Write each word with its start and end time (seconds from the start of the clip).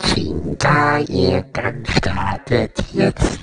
Finca 0.00 0.98
ihr 1.08 1.42
Gang 1.52 1.86
startet 1.86 2.82
jetzt. 2.92 3.38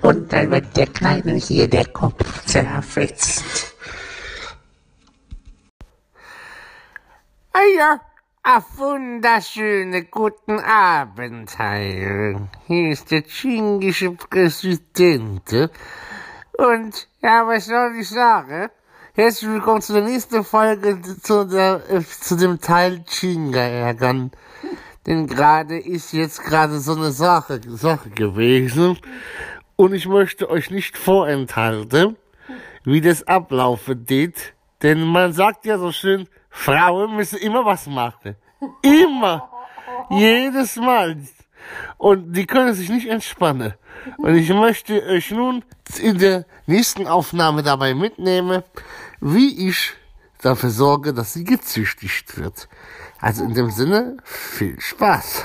Und 0.00 0.32
dann 0.32 0.50
wird 0.50 0.74
der 0.74 0.86
Kleinen 0.86 1.36
hier 1.36 1.68
der 1.68 1.84
Kopf 1.88 2.46
zerfetzt. 2.46 3.74
Ah 7.52 7.58
ja, 7.76 8.00
auf 8.42 8.78
wunderschöne 8.78 10.04
guten 10.04 10.60
Abend, 10.60 11.58
Herren. 11.58 12.48
Hier 12.66 12.92
ist 12.92 13.10
der 13.10 13.22
chingische 13.22 14.12
Präsident 14.12 15.70
und, 16.60 17.08
ja, 17.22 17.46
was 17.46 17.64
soll 17.64 17.96
ich 17.98 18.10
sagen? 18.10 18.68
Herzlich 19.14 19.50
willkommen 19.50 19.80
zu 19.80 19.94
der 19.94 20.02
nächsten 20.02 20.44
Folge 20.44 21.00
zu, 21.22 21.46
der, 21.46 21.80
äh, 21.88 22.02
zu 22.02 22.36
dem 22.36 22.60
Teil 22.60 23.02
Chinga 23.08 23.62
ärgern. 23.62 24.30
Denn 25.06 25.26
gerade 25.26 25.78
ist 25.78 26.12
jetzt 26.12 26.44
gerade 26.44 26.78
so 26.80 26.94
eine 26.94 27.12
Sache, 27.12 27.62
Sache 27.66 28.10
gewesen. 28.10 28.98
Und 29.76 29.94
ich 29.94 30.06
möchte 30.06 30.50
euch 30.50 30.70
nicht 30.70 30.98
vorenthalten, 30.98 32.18
wie 32.84 33.00
das 33.00 33.26
ablaufen 33.26 34.06
wird. 34.10 34.52
Denn 34.82 35.00
man 35.00 35.32
sagt 35.32 35.64
ja 35.64 35.78
so 35.78 35.92
schön, 35.92 36.28
Frauen 36.50 37.16
müssen 37.16 37.38
immer 37.38 37.64
was 37.64 37.86
machen. 37.86 38.36
Immer. 38.82 39.48
Jedes 40.10 40.76
Mal. 40.76 41.16
Und 41.98 42.32
die 42.32 42.46
können 42.46 42.74
sich 42.74 42.88
nicht 42.88 43.08
entspannen. 43.08 43.74
Und 44.18 44.34
ich 44.34 44.48
möchte 44.50 45.02
euch 45.02 45.30
nun 45.30 45.64
in 46.00 46.18
der 46.18 46.46
nächsten 46.66 47.06
Aufnahme 47.06 47.62
dabei 47.62 47.94
mitnehmen, 47.94 48.62
wie 49.20 49.68
ich 49.68 49.92
dafür 50.40 50.70
sorge, 50.70 51.12
dass 51.12 51.32
sie 51.34 51.44
gezüchtigt 51.44 52.38
wird. 52.38 52.68
Also 53.20 53.44
in 53.44 53.54
dem 53.54 53.70
Sinne, 53.70 54.16
viel 54.24 54.80
Spaß. 54.80 55.44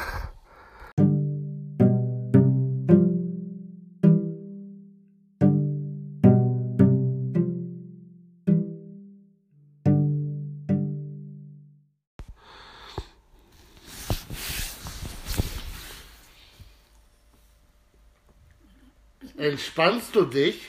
Entspannst 19.65 20.15
du 20.15 20.25
dich? 20.25 20.61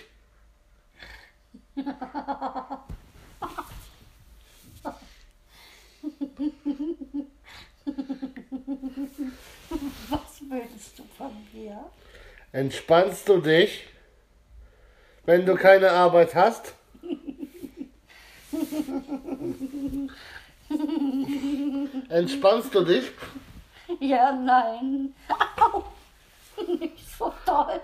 Was 10.08 10.40
willst 10.48 10.98
du 10.98 11.04
von 11.18 11.30
mir? 11.52 11.90
Entspannst 12.52 13.28
du 13.28 13.42
dich, 13.42 13.86
wenn 15.26 15.44
du 15.44 15.56
keine 15.56 15.90
Arbeit 15.90 16.34
hast? 16.34 16.72
Entspannst 22.08 22.74
du 22.74 22.82
dich? 22.82 23.10
Ja, 24.00 24.32
nein. 24.32 25.14
Au! 25.60 25.84
Nicht 26.80 26.98
so 27.18 27.32
toll. 27.44 27.80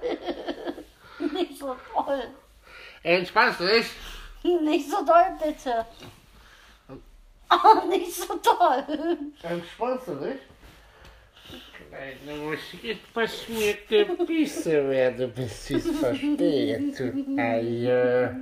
Nicht 1.33 1.59
so 1.59 1.77
toll. 1.95 2.29
Entspannst 3.03 3.61
du 3.61 3.67
dich? 3.67 3.87
Nicht 4.43 4.91
so 4.91 5.05
doll, 5.05 5.39
bitte. 5.43 5.87
Oh, 7.51 7.87
nicht 7.87 8.13
so 8.15 8.35
toll. 8.39 9.19
Entspannst 9.43 10.07
du 10.09 10.15
dich? 10.17 10.41
Du 12.25 12.35
musst 12.37 12.83
etwas 12.83 13.49
mir 13.49 13.75
gebissen 13.87 14.89
werden, 14.89 15.31
bis 15.33 15.69
ich 15.71 15.77
es 15.85 15.99
verstehe. 16.01 16.79
Du 16.97 17.39
Eier. 17.39 18.37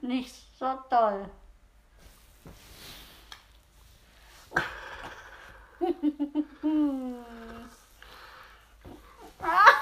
Nicht 0.00 0.34
so 0.58 0.66
toll. 0.90 1.30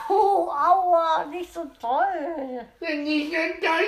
Au, 0.08 0.50
aua, 0.50 1.24
nicht 1.30 1.52
so 1.52 1.64
toll. 1.80 2.04
Nicht 2.80 3.32
so 3.32 3.38
toll. 3.60 3.84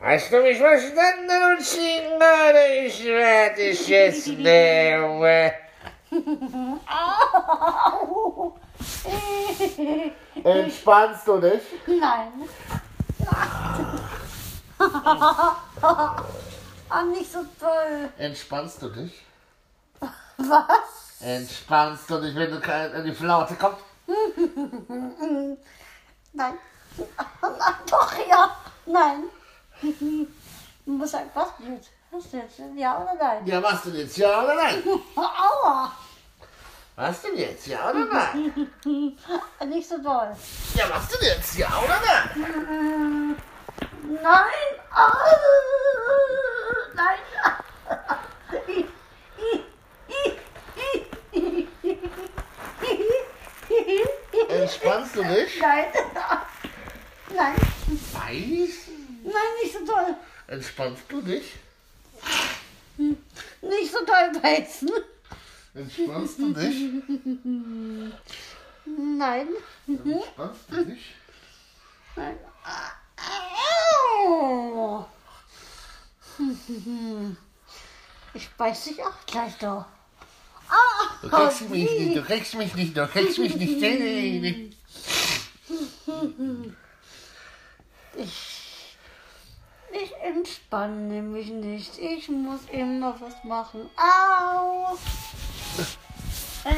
Hast 0.00 0.32
du 0.32 0.42
mich 0.42 0.58
verstanden 0.58 1.42
und 1.50 1.62
Chingade, 1.64 2.86
ich 2.86 3.04
werde 3.04 3.54
dich 3.54 3.86
jetzt 3.86 4.26
nehmen. 4.28 5.22
Au. 6.86 8.56
Entspannst 10.42 11.28
du 11.28 11.38
dich? 11.38 11.62
Nein. 11.86 12.32
Ah, 16.88 17.02
nicht 17.04 17.32
so 17.32 17.38
toll. 17.58 18.10
Entspannst 18.18 18.82
du 18.82 18.88
dich? 18.90 19.24
Was? 20.36 21.20
Entspannst 21.20 22.10
du 22.10 22.20
dich, 22.20 22.34
wenn 22.34 22.50
du 22.50 22.58
an 22.74 23.04
die 23.04 23.12
Flaute 23.12 23.54
kommst? 23.54 23.84
Nein. 26.32 26.58
Doch, 27.90 28.12
ja. 28.28 28.56
Nein. 28.86 29.24
Du 29.80 30.92
musst 30.92 31.12
sagen, 31.12 31.30
was 31.34 31.48
jetzt? 31.60 31.90
Was 32.10 32.32
jetzt? 32.32 32.60
Ja 32.76 33.00
oder 33.00 33.14
nein? 33.14 33.46
Ja, 33.46 33.62
was 33.62 33.82
denn 33.82 33.94
jetzt? 33.94 34.16
Ja 34.16 34.42
oder 34.42 34.54
nein? 34.54 34.82
Aua. 35.16 35.91
Was 37.02 37.20
denn 37.22 37.36
jetzt? 37.36 37.66
Ja 37.66 37.90
oder 37.90 38.04
nein? 38.04 38.70
Nicht 39.68 39.88
so 39.88 40.00
doll. 40.00 40.36
Ja, 40.76 40.88
was 40.88 41.08
denn 41.08 41.18
jetzt? 41.22 41.58
Ja 41.58 41.82
oder 41.82 42.00
nein? 42.00 43.36
Nein. 44.22 44.78
Ah, 44.88 45.12
nein. 46.94 47.18
Entspannst 54.48 55.16
du 55.16 55.24
dich? 55.24 55.60
Nein. 55.60 55.86
Nein. 57.34 57.56
Weiß? 58.12 58.70
Nein, 59.24 59.34
nicht 59.60 59.72
so 59.72 59.84
doll. 59.84 60.14
Entspannst 60.46 61.02
du 61.08 61.20
dich? 61.20 61.56
Nicht 62.96 63.92
so 63.92 64.04
doll 64.04 64.40
beißen. 64.40 64.88
Entspannst 65.74 66.38
du 66.38 66.52
dich? 66.52 66.90
Nein. 68.84 69.48
Entspannst 69.86 70.60
du 70.70 70.84
dich? 70.84 71.14
Nein. 72.16 72.36
Au. 74.26 75.06
Ich 78.34 78.50
beiß 78.50 78.84
dich 78.84 79.02
auch 79.02 79.26
gleich 79.26 79.56
doch. 79.58 79.84
Ah, 80.68 81.08
Du 81.22 81.28
kriegst 81.28 81.68
mich 81.70 81.90
nicht, 81.90 82.16
du 82.16 82.22
kriegst 82.22 82.54
mich 82.54 82.74
nicht, 82.74 82.96
du 82.96 83.06
kriegst 83.06 83.38
mich 83.38 83.54
nicht. 83.56 84.76
Ich, 88.16 88.96
ich 89.92 90.12
entspanne 90.22 91.22
mich 91.22 91.48
nicht. 91.48 91.98
Ich 91.98 92.28
muss 92.28 92.60
immer 92.70 93.18
was 93.20 93.42
machen. 93.44 93.88
Au! 93.96 94.96
Äh, 96.64 96.74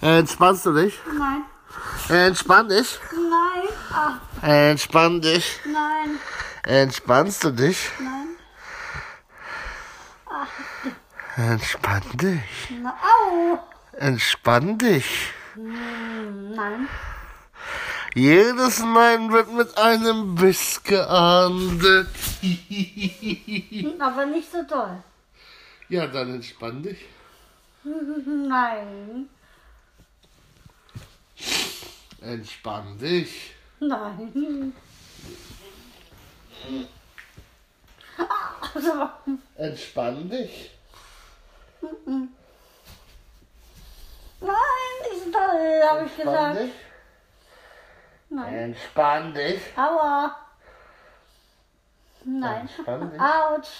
ja. 0.00 0.18
Entspannst 0.18 0.66
du 0.66 0.72
dich? 0.74 0.94
Nein, 1.18 1.42
Entspann 2.08 2.68
dich. 2.68 2.98
nein, 3.12 3.68
ah, 3.92 4.18
Entspann 4.46 5.20
dich. 5.20 5.60
nein, 5.64 6.18
Entspannst 6.64 7.44
du 7.44 7.50
dich? 7.50 7.90
nein. 7.98 8.14
Entspann 11.36 12.02
dich. 12.14 12.42
Na, 12.82 12.90
au! 13.00 13.58
Entspann 13.92 14.76
dich. 14.78 15.32
Nein, 15.54 16.88
Jedes 18.14 18.80
Nein 18.80 19.30
wird 19.30 19.52
mit 19.52 19.76
einem 19.78 20.34
Biss 20.34 20.82
geahndet. 20.82 22.08
aber 24.00 24.26
nicht 24.26 24.50
so 24.50 24.62
doll. 24.64 25.02
Ja, 25.88 26.06
dann 26.08 26.34
entspann 26.34 26.82
dich. 26.82 26.98
Nein, 28.48 29.28
Entspann 32.20 32.98
dich. 32.98 33.54
nein. 33.80 34.72
Entspann 39.56 40.28
dich. 40.28 40.70
nein, 41.80 42.28
nicht 45.10 45.32
toll, 45.32 45.82
habe 45.88 46.04
ich 46.04 46.18
Entspann 46.18 46.24
gesagt. 46.26 46.60
dich. 46.60 46.72
Nein. 48.30 48.54
Entspann 48.54 49.34
dich. 49.34 49.60
Aua. 49.76 50.36
Nein. 52.24 52.60
Entspann 52.60 53.10
dich. 53.10 53.20
Autsch. 53.20 53.70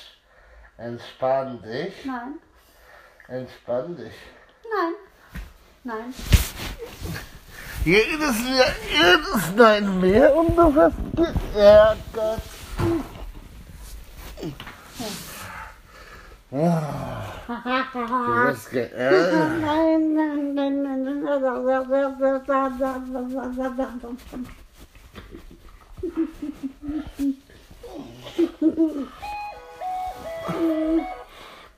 Entspann 0.78 1.60
dich. 1.62 2.04
Nein. 2.04 2.38
Entspann 3.28 3.94
dich. 3.94 4.12
Nein. 4.64 4.94
Nein. 5.84 6.14
Jedes, 7.84 8.36
jedes 8.90 9.54
Nein 9.54 10.00
mehr 10.00 10.34
und 10.34 10.56
du 10.56 10.74
wirst 10.74 10.96
geärgert. 11.52 12.42
Du 16.50 16.56
wirst 18.46 18.70
geärgert. 18.70 19.60
Nein, 19.60 20.14
nein, 20.14 20.54
nein, 20.54 20.82
nein, 20.82 21.04
nein. 21.04 21.18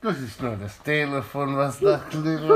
Das 0.01 0.17
ist 0.17 0.41
nur 0.41 0.55
das 0.55 0.81
Telefon, 0.81 1.55
was 1.55 1.79
da 1.79 2.01
klingelt. 2.09 2.49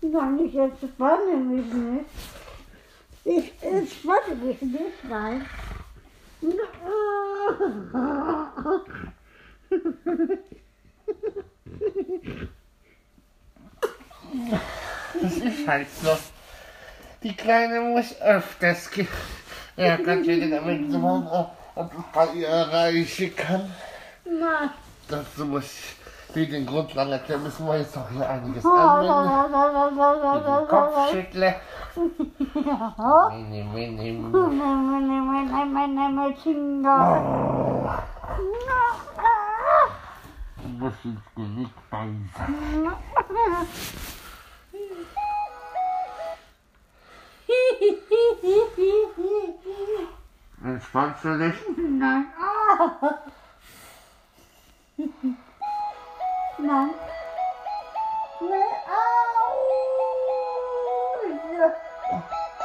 Nein, 0.00 0.38
ich 0.44 0.56
entspanne 0.56 1.36
mich 1.36 1.72
nicht. 1.72 2.06
Ich 3.24 3.52
entspanne 3.62 4.34
mich 4.42 4.60
nicht, 4.60 5.04
nein. 5.08 5.46
Das 15.22 15.36
ist 15.36 15.68
halt 15.68 15.86
so. 16.02 16.18
Die 17.22 17.36
Kleine 17.36 17.80
muss 17.80 18.20
öfters 18.20 18.90
geärgert 18.90 20.26
werden, 20.26 20.50
damit 20.50 20.88
man 20.90 21.26
äh, 21.26 21.44
etwas 21.44 21.48
bei 21.48 21.59
ihr 22.34 22.48
erreichen 22.48 23.34
kann. 23.36 23.72
Nein. 24.24 24.70
Dazu 25.08 25.44
muss 25.44 25.64
ich 25.64 26.00
wie 26.34 26.46
den 26.46 26.66
Grundlagen 26.66 27.12
erklären, 27.12 27.42
müssen 27.42 27.66
wir 27.66 27.78
jetzt 27.78 27.96
doch 27.96 28.08
hier 28.10 28.28
einiges 28.28 28.64
anwenden. 28.64 29.52
Den 30.44 30.68
Kopf 30.68 31.10
schütteln. 31.10 31.54
Mini, 33.30 33.64
mini, 33.64 34.12
mini. 34.12 34.32
Du 40.62 40.68
musst 40.78 41.04
ins 41.04 41.20
Gesicht 41.34 41.90
beißen. 41.90 42.30
Entspannst 50.92 51.24
du 51.24 51.38
dich? 51.38 51.54
Nein. 51.76 52.26
Ah. 52.36 53.18
Nein. 56.58 56.90
Nein. 58.40 58.64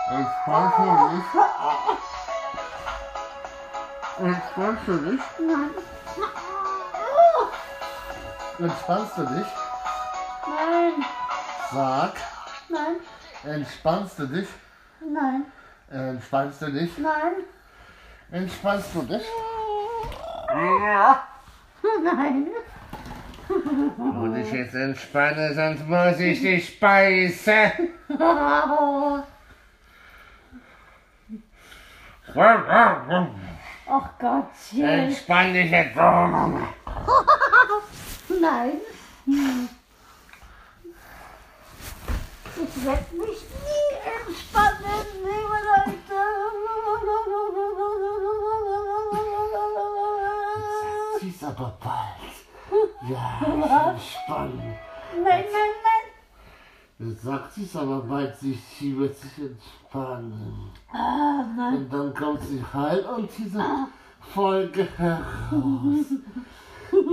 Entspannst 0.10 0.78
du 0.80 0.98
dich? 0.98 1.26
Entspannst 4.18 4.88
du 4.88 4.98
dich? 4.98 5.22
Nein. 5.40 5.70
Entspannst 8.58 9.18
du 9.18 9.24
dich? 9.24 9.48
Nein. 10.48 11.06
Sag, 11.72 12.14
Nein. 12.70 12.96
entspannst 13.44 14.18
du 14.18 14.26
dich? 14.26 14.48
Nein. 15.00 15.46
Entspannst 15.92 16.62
du 16.64 16.72
dich? 16.72 16.98
Nein. 16.98 17.45
Entspannst 18.32 18.90
du 18.94 19.02
dich? 19.04 19.24
Nein. 22.04 22.48
Muss 23.98 24.38
ich 24.38 24.52
jetzt 24.52 24.74
entspannen, 24.74 25.54
sonst 25.54 25.88
muss 25.88 26.20
ich 26.20 26.42
dich 26.42 26.80
beißen. 26.80 27.72
Ach 33.88 34.10
Gottchen. 34.20 34.84
Entspann 34.84 35.54
dich 35.54 35.70
jetzt. 35.70 35.96
Nein. 38.42 38.82
Ich 42.58 42.86
werde 42.86 43.16
mich 43.16 43.42
nie 43.42 43.96
entspannen, 44.28 45.06
aber 51.56 51.78
bald. 51.82 52.36
Ja, 53.10 53.92
entspannen. 53.92 54.74
Nein, 55.14 55.24
nein, 55.24 55.74
nein. 55.84 56.06
Du 56.98 57.12
sagst 57.12 57.58
es 57.60 57.76
aber 57.76 58.00
bald, 58.02 58.36
sie 58.38 58.54
sie 58.54 58.98
wird 58.98 59.16
sich 59.16 59.38
entspannen. 59.38 60.72
Ah, 60.92 61.44
nein. 61.56 61.78
Und 61.78 61.94
dann 61.94 62.14
kommt 62.14 62.42
sie 62.42 62.64
heil 62.74 63.06
und 63.06 63.30
diese 63.38 63.64
Folge 64.34 64.88
heraus. 64.98 66.06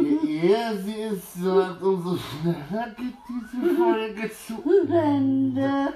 Je 0.01 0.49
eher 0.49 0.77
sie 0.79 1.03
es 1.03 1.35
sagt, 1.35 1.83
umso 1.83 2.17
schneller 2.17 2.89
geht 2.97 3.17
diese 3.29 3.75
Folge 3.77 4.31
zu 4.31 4.63
Ende. 4.89 5.93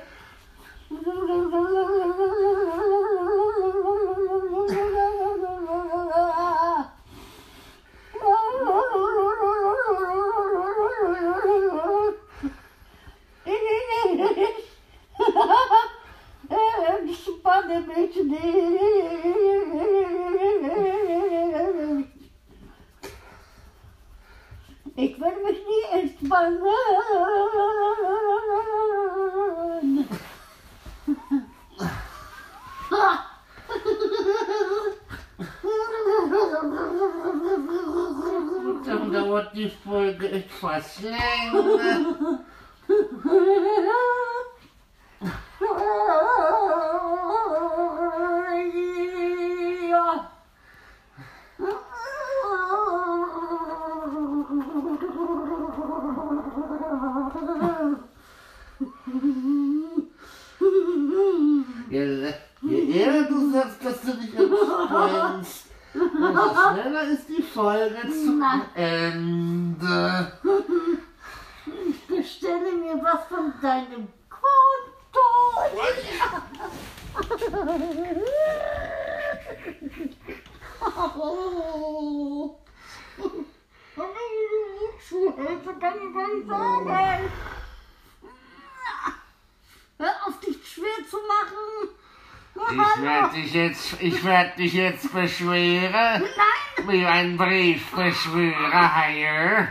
dich 94.57 94.73
jetzt 94.75 95.13
beschwere? 95.13 96.21
Nein! 96.21 96.89
Wie 96.89 97.05
ein 97.05 97.37
Briefbeschwörer, 97.37 98.95
Heier! 98.95 99.69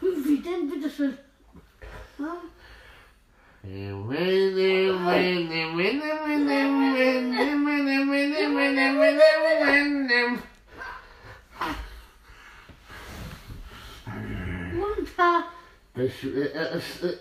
Wie 0.00 0.38
denn, 0.38 0.70
bitteschön? 0.70 1.16
Munter! 14.74 15.44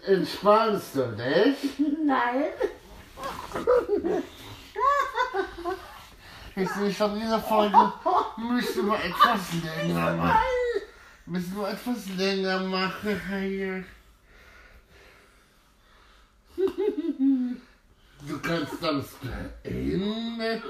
Entspannst 0.08 0.96
du 0.96 1.15
dich? 1.18 1.58
Nein. 2.06 2.46
Ich 6.62 6.70
sehe 6.72 6.94
schon, 6.94 7.18
diese 7.18 7.39
Folge 7.39 7.94
müssen 8.38 8.88
wir 8.88 8.96
etwas 8.96 9.54
länger 9.63 10.13
machen. 10.16 10.42
Müssen 11.25 11.56
wir 11.56 11.70
etwas 11.70 12.08
länger 12.18 12.60
machen, 12.60 13.22
hier. 13.30 13.84
Du 18.28 18.39
kannst 18.42 18.74
das 18.82 19.06
beenden, 19.63 20.62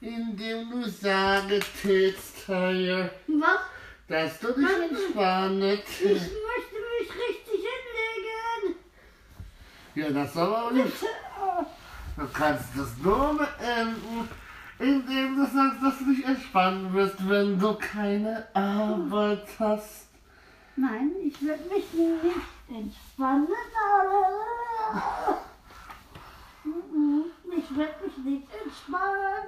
indem 0.00 0.70
du 0.70 0.88
sagen 0.88 1.62
tätst, 1.82 2.46
hier, 2.46 3.10
Was? 3.28 3.60
dass 4.08 4.40
du 4.40 4.52
dich 4.52 4.66
entspannst. 4.66 6.00
Ich 6.00 6.08
möchte 6.08 6.78
mich 6.90 7.10
richtig 7.28 7.64
hinlegen. 7.68 8.76
Ja, 9.94 10.10
das 10.10 10.34
soll 10.34 10.54
aber 10.54 10.72
nicht. 10.72 10.92
Du 12.16 12.26
kannst 12.32 12.64
das 12.76 12.96
nur 13.00 13.38
beenden, 13.38 14.28
indem 14.78 15.36
du 15.36 15.44
sagst, 15.46 15.82
dass 15.82 15.98
du 15.98 16.04
dich 16.14 16.24
entspannen 16.24 16.92
wirst, 16.92 17.28
wenn 17.28 17.58
du 17.58 17.74
keine 17.74 18.46
Arbeit 18.54 19.46
hast. 19.58 20.06
Nein, 20.76 21.10
ich 21.24 21.44
werde 21.44 21.64
mich 21.64 21.92
nicht 21.92 22.36
entspannen. 22.68 23.48
Mhm, 26.64 27.24
Ich 27.56 27.76
werde 27.76 28.04
mich 28.04 28.16
nicht 28.18 28.48
entspannen. 28.64 29.38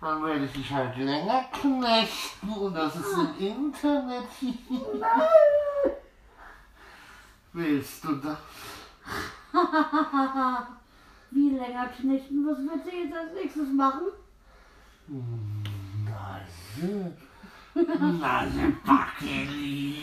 Dann 0.00 0.24
werde 0.24 0.44
ich 0.44 0.52
dich 0.52 0.70
halt 0.70 0.96
länger 0.96 1.44
knechten 1.52 2.48
und 2.48 2.74
das 2.74 2.96
ist 2.96 3.12
im 3.16 3.38
Internet. 3.38 4.24
Willst 7.52 8.04
du 8.04 8.16
das? 8.16 8.36
Wie 11.30 11.50
länger 11.50 11.88
knechten? 11.88 12.46
Was 12.46 12.58
wird 12.58 12.84
sie 12.84 13.04
jetzt 13.04 13.16
als 13.16 13.34
nächstes 13.34 13.68
machen? 13.72 14.06
Nase. 16.04 17.12
Nase 17.74 18.72
Packeli. 18.84 19.98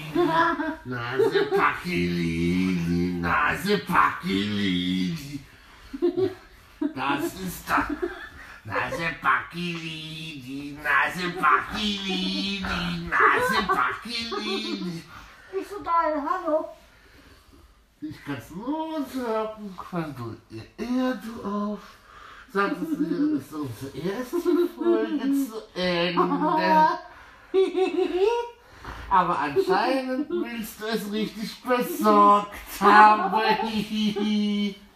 Nase 0.85 1.45
Packeli. 1.45 3.17
Nase 3.19 3.77
Packeli. 3.79 5.39
Das 6.95 7.25
ist 7.25 7.69
das. 7.69 7.85
Nase 8.65 9.15
Packeli. 9.21 10.41
Die 10.45 10.77
Nase 10.83 11.29
Packeli. 11.31 12.63
Die 12.63 13.07
Nase 13.07 13.63
Packeli. 13.67 15.03
Ich 15.59 15.67
so 15.67 15.81
geil, 15.83 16.21
hallo. 16.29 16.69
Ich 18.09 18.25
kann 18.25 18.35
es 18.35 18.49
nur 18.51 18.99
sagen, 19.05 19.77
wenn 19.91 20.15
du 20.15 20.35
ihr 20.49 20.63
eher 20.77 21.13
du 21.15 21.47
auf. 21.47 21.79
Sagst 22.51 22.81
du, 22.81 22.97
hier 22.97 23.37
ist 23.37 23.53
unsere 23.53 23.97
erste 23.97 24.67
Folge 24.75 25.31
zu 25.45 25.61
Ende. 25.73 26.89
Aber 29.09 29.39
anscheinend 29.39 30.29
willst 30.29 30.81
du 30.81 30.85
es 30.85 31.11
richtig 31.11 31.63
besorgt 31.63 32.51
haben. 32.81 33.41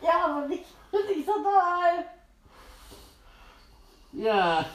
Ja, 0.01 0.25
aber 0.25 0.47
nicht, 0.47 0.65
nicht 0.91 1.25
so 1.25 1.33
toll. 1.33 2.05
ja, 4.11 4.65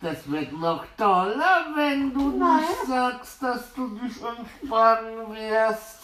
das 0.00 0.30
wird 0.30 0.52
noch 0.52 0.84
toller, 0.96 1.66
wenn 1.74 2.14
du 2.14 2.30
Nein. 2.30 2.60
nicht 2.60 2.86
sagst, 2.86 3.42
dass 3.42 3.74
du 3.74 3.88
dich 3.98 4.16
entspannen 4.22 5.34
wirst. 5.34 5.99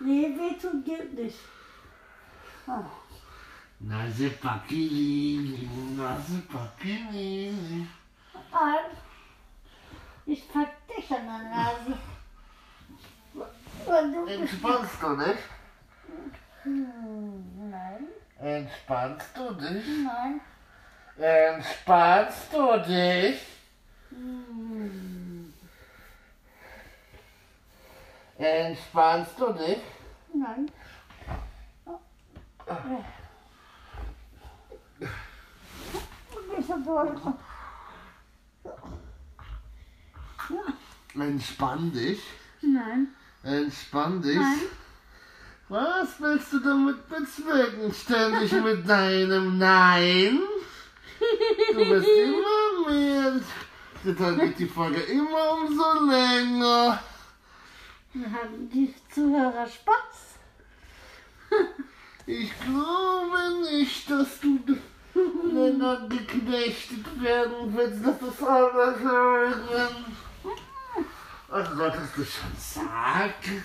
Nee, 0.00 0.38
wehtun 0.38 0.84
gilt 0.84 1.14
nicht. 1.14 1.38
Ah. 2.66 2.84
Nase 3.80 4.30
Packili, 4.30 5.68
Nase 5.96 6.42
Packili. 6.50 7.52
Nein. 8.52 8.90
Ich 10.24 10.52
pack 10.52 10.86
dich 10.88 11.10
an 11.10 11.26
der 11.26 11.42
Nase. 11.50 11.98
Und 13.86 14.12
du 14.12 14.26
Entspannst 21.18 22.52
du 22.52 22.76
dich? 22.78 23.55
Entspannst 28.38 29.38
du 29.38 29.52
dich? 29.52 29.78
nein. 30.34 30.70
Entspann 41.18 41.92
dich. 41.92 42.20
Nein. 42.62 43.08
Entspann 43.42 44.20
dich. 44.22 44.36
Nein. 44.36 44.60
Was 45.68 46.20
willst 46.20 46.52
du 46.52 46.60
damit 46.60 47.08
bezwecken? 47.08 47.92
Ständig 47.92 48.52
mit 48.52 48.88
deinem 48.88 49.58
Nein? 49.58 50.40
Du 51.72 51.78
wirst 51.78 52.08
immer 52.24 52.90
mehr. 52.90 53.40
Dann 54.04 54.38
geht 54.38 54.58
die 54.58 54.66
Folge 54.66 55.00
immer 55.00 55.52
umso 55.52 56.04
länger. 56.08 57.02
Dann 58.14 58.32
haben 58.32 58.70
die 58.70 58.94
Zuhörer 59.12 59.66
Spaß. 59.66 60.38
Ich 62.28 62.50
glaube 62.58 63.70
nicht, 63.70 64.10
dass 64.10 64.40
du 64.40 64.58
länger 65.48 66.08
geknechtet 66.08 67.22
werden 67.22 67.72
willst, 67.76 68.04
dass 68.04 68.18
das 68.18 68.48
alle 68.48 68.98
hören. 68.98 70.16
Also 71.48 71.76
solltest 71.76 72.16
du 72.16 72.24
schon 72.24 72.56
sagen, 72.58 73.64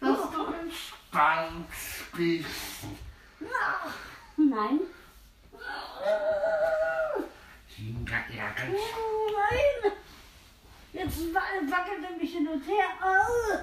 dass 0.00 0.18
du 0.30 0.44
entspannt 0.46 1.68
bist. 2.16 2.48
Nein. 3.38 3.50
Nein. 4.36 4.80
Jetzt 11.00 11.34
wa- 11.34 11.40
wackelt 11.70 12.04
er 12.04 12.16
mich 12.18 12.32
hin 12.32 12.46
und 12.46 12.62
her. 12.66 12.90
Au. 13.00 13.56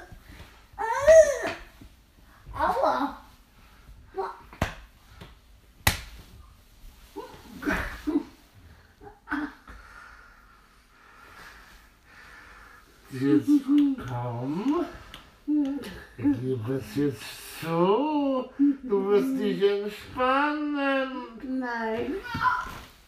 Au. 2.56 2.66
Aua. 2.66 3.18
Jetzt 13.12 13.50
komm. 14.08 14.86
Ich 16.18 16.42
gebe 16.42 16.74
es 16.74 16.96
jetzt 16.96 17.62
so. 17.62 18.52
Du 18.84 19.08
wirst 19.10 19.40
dich 19.40 19.62
entspannen. 19.64 21.12
Nein. 21.60 22.16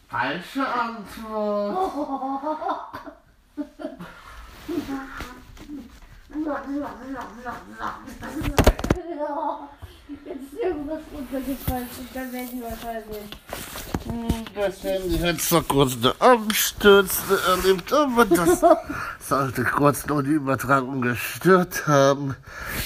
Falsche 0.08 0.66
Antwort. 0.66 1.90
Jetzt 10.24 10.52
ist 10.52 10.62
irgendwas 10.62 11.00
runtergefallen 11.12 11.88
und 11.98 12.08
dann 12.14 12.32
werden 12.32 12.48
die 12.52 12.62
wahrscheinlich. 12.62 13.30
Das 14.54 14.82
Handy 14.82 15.18
hat 15.18 15.40
zwar 15.40 15.62
kurz 15.62 15.94
eine 15.94 16.14
Abstürze 16.20 17.40
erlebt, 17.48 17.92
aber 17.92 18.24
das 18.24 18.60
sollte 19.20 19.64
kurz 19.64 20.06
nur 20.06 20.22
die 20.22 20.30
Übertragung 20.30 21.00
gestört 21.02 21.86
haben. 21.86 22.34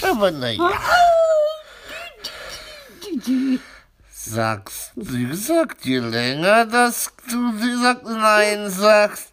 Aber 0.01 0.31
naja, 0.31 0.69
sagst 4.11 4.91
sie 4.95 5.25
gesagt, 5.25 5.85
je 5.85 5.99
länger 5.99 6.65
dass 6.65 7.11
du 7.29 7.57
sie 7.57 7.81
sagt 7.81 8.03
Nein 8.05 8.69
sagst, 8.69 9.29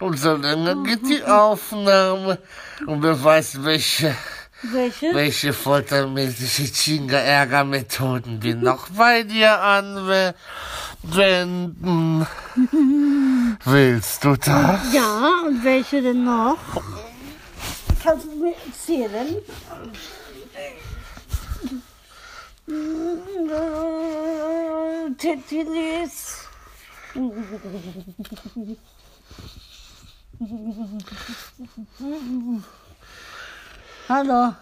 umso 0.00 0.34
länger 0.36 0.82
geht 0.82 1.06
die 1.08 1.22
Aufnahme. 1.24 2.38
Und 2.86 3.02
wer 3.02 3.22
weiß, 3.22 3.62
welche, 3.64 4.14
Welche? 4.62 5.14
welche 5.14 5.52
foltermäßige 5.52 6.72
Chinga-Ärger-Methoden 6.72 8.42
wir 8.42 8.56
noch 8.56 8.88
bei 8.90 9.22
dir 9.22 9.60
anwenden. 9.60 10.34
Willst 13.64 14.24
du 14.24 14.36
das? 14.36 14.92
Ja, 14.92 15.42
und 15.46 15.64
welche 15.64 16.02
denn 16.02 16.24
noch? 16.24 16.58
Kannst 18.02 18.26
du 18.26 18.36
mir 18.36 18.54
erzählen? 18.66 19.36
Titilis. 25.18 26.38
Hallo. 34.08 34.54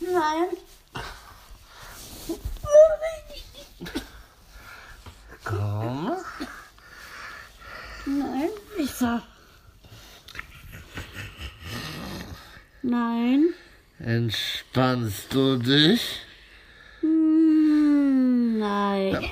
Nein. 0.00 0.48
Komm. 5.44 6.16
Nein, 8.06 8.50
nicht 8.76 8.94
so. 8.94 9.20
Nein. 12.82 13.54
Entspannst 13.98 15.32
du 15.32 15.56
dich? 15.58 16.20
Hm, 17.00 18.58
Nein. 18.58 19.30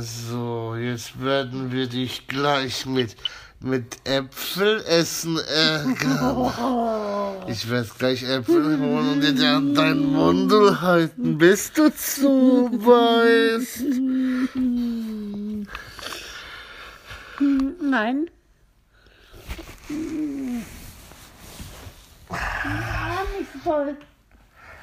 So, 0.00 0.74
jetzt 0.76 1.20
werden 1.22 1.70
wir 1.70 1.86
dich 1.86 2.26
gleich 2.26 2.84
mit, 2.84 3.14
mit 3.60 3.96
Äpfelessen 4.04 5.38
ärgern. 5.38 6.52
Ich 7.46 7.70
werde 7.70 7.88
gleich 7.96 8.24
Äpfel 8.24 8.80
holen 8.80 9.08
und 9.08 9.38
dir 9.38 9.50
an 9.50 9.74
deinen 9.74 10.12
Mundel 10.12 10.80
halten, 10.80 11.38
bis 11.38 11.72
du 11.72 11.94
zubeißt. 11.94 13.84
Nein. 17.80 18.28
Ah, 22.30 23.22
nicht 23.38 23.50
voll. 23.62 23.96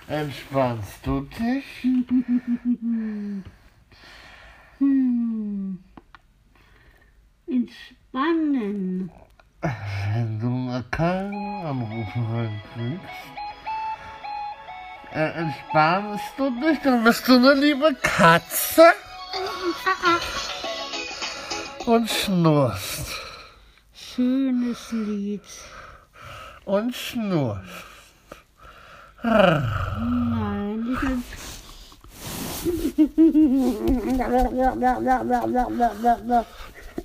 Entspannst 0.07 1.05
du 1.05 1.21
dich? 1.21 1.65
Hm. 4.79 5.79
Entspannen. 7.47 9.11
Wenn 9.61 10.39
du 10.39 10.47
mal 10.47 10.83
keinen 10.91 11.65
Anrufe 11.65 12.19
reinkriegst, 12.19 13.03
äh, 15.13 15.31
entspannst 15.39 16.33
du 16.37 16.49
dich, 16.59 16.79
dann 16.83 17.03
bist 17.03 17.27
du 17.27 17.35
eine 17.35 17.53
liebe 17.53 17.95
Katze 18.01 18.83
und 21.85 22.09
schnurst 22.09 23.15
Schönes 23.93 24.91
Lied. 24.91 25.41
Und 26.65 26.95
schnurst. 26.95 27.61
Nein, 29.23 30.85
ich 30.91 31.01
will. 31.01 31.23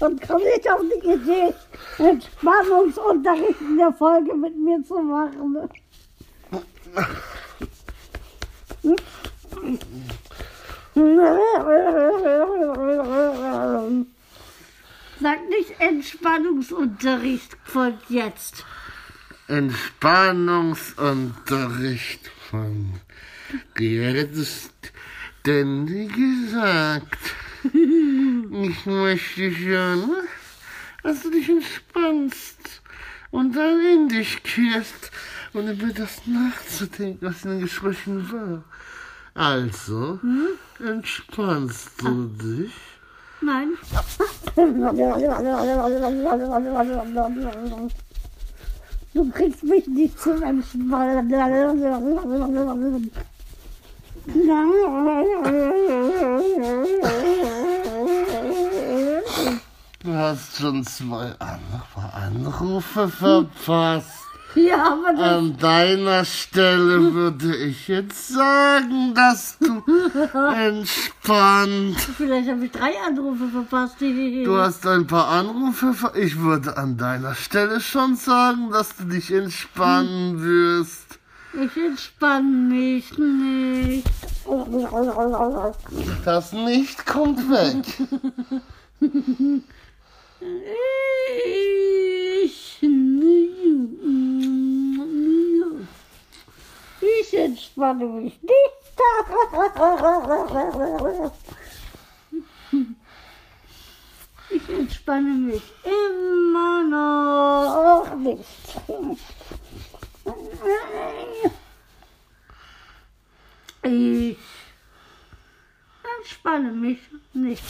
Und 0.00 0.21
komm 0.26 0.43
nicht 0.43 0.71
auf 0.71 0.81
die 0.81 1.09
Idee, 1.09 1.55
Entspannungsunterricht 1.99 3.61
in 3.61 3.76
der 3.76 3.93
Folge 3.93 4.35
mit 4.35 4.57
mir 4.57 4.83
zu 4.83 4.99
machen. 5.02 5.69
Sag 15.20 15.49
nicht 15.51 15.79
Entspannungsunterricht 15.79 17.57
folgt 17.64 18.09
jetzt. 18.09 18.64
Entspannungsunterricht 19.50 22.30
von. 22.48 23.00
Hättest 23.76 24.72
denn 25.44 25.86
gesagt, 25.86 27.18
ich 27.64 28.86
möchte 28.86 29.52
schon, 29.52 30.14
dass 31.02 31.22
du 31.22 31.30
dich 31.30 31.48
entspannst 31.48 32.80
und 33.32 33.56
dann 33.56 33.80
in 33.80 34.08
dich 34.08 34.40
kehrst 34.44 35.10
und 35.52 35.68
über 35.68 35.92
das 35.94 36.22
nachzudenken, 36.26 37.26
was 37.26 37.44
in 37.44 37.50
den 37.50 37.62
Gesprächen 37.62 38.30
war. 38.30 38.62
Also, 39.34 40.20
entspannst 40.78 42.00
du 42.00 42.26
dich? 42.26 42.72
Nein. 43.40 43.70
Du 49.12 49.29
kriegst 49.31 49.64
mich 49.64 49.87
nicht 49.88 50.18
zum 50.20 50.42
Entspannen. 50.42 51.29
Du 60.03 60.14
hast 60.14 60.57
schon 60.57 60.85
zwei 60.85 61.35
Anrufe, 61.38 62.12
Anrufe 62.12 63.49
verpasst. 64.54 64.56
Ja, 64.56 64.92
aber 64.92 65.12
das, 65.16 65.38
An 65.38 65.56
deiner 65.58 66.24
Stelle 66.24 67.12
würde 67.14 67.56
ich 67.56 67.88
jetzt 67.88 68.28
sagen, 68.28 69.14
dass 69.14 69.58
du 69.58 69.82
entspannt. 70.54 71.96
vielleicht 72.16 72.48
habe 72.50 72.64
ich 72.66 72.70
drei 72.72 72.92
Anrufe 73.06 73.48
verpasst. 73.48 73.96
Du 74.00 74.56
hast 74.58 74.86
ein 74.86 75.06
paar 75.06 75.28
Anrufe. 75.28 75.92
ver- 75.94 76.16
Ich 76.16 76.38
würde 76.40 76.76
an 76.76 76.96
deiner 76.96 77.34
Stelle 77.34 77.80
schon 77.80 78.16
sagen, 78.16 78.70
dass 78.70 78.96
du 78.96 79.04
dich 79.04 79.30
entspannen 79.32 80.42
wirst. 80.42 81.18
Ich 81.52 81.76
entspanne 81.76 82.42
mich 82.68 83.18
nicht. 83.18 84.06
Das 86.24 86.52
nicht 86.52 87.06
kommt 87.06 87.38
weg. 87.50 87.84
Ich 97.33 97.38
entspanne 97.38 98.07
mich 98.07 98.43
nicht. 98.43 98.61
Ich 104.51 104.69
entspanne 104.69 105.35
mich 105.35 105.62
immer 105.85 106.83
noch 106.83 108.16
nicht. 108.16 108.45
Ich 113.83 114.37
entspanne 116.19 116.73
mich 116.73 116.99
nicht. 117.33 117.62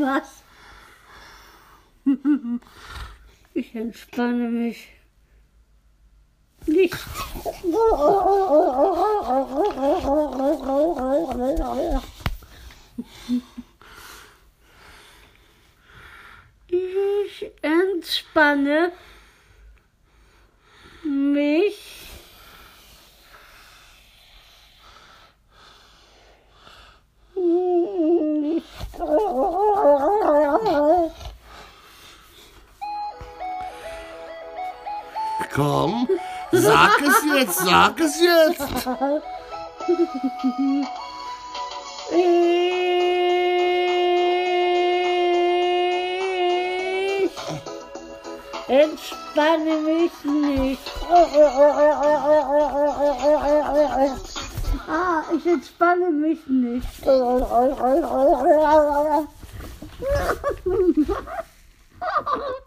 Was? 0.00 0.44
Ich 3.56 3.72
entspanne 3.72 4.48
mich 4.48 4.88
nicht. 6.66 6.96
Ich 16.66 17.52
entspanne 17.62 18.92
mich 21.04 21.78
nicht. 27.34 28.74
Komm, 35.52 36.08
sag 36.52 37.00
es 37.00 37.24
jetzt, 37.24 37.58
sag 37.58 38.00
es 38.00 38.20
jetzt. 38.20 38.60
Ich 48.66 48.68
entspanne 48.68 49.80
mich 49.80 50.12
nicht. 50.24 50.80
Ah, 54.88 55.22
ich 55.36 55.46
entspanne 55.46 56.10
mich 56.10 56.46
nicht. 56.46 57.04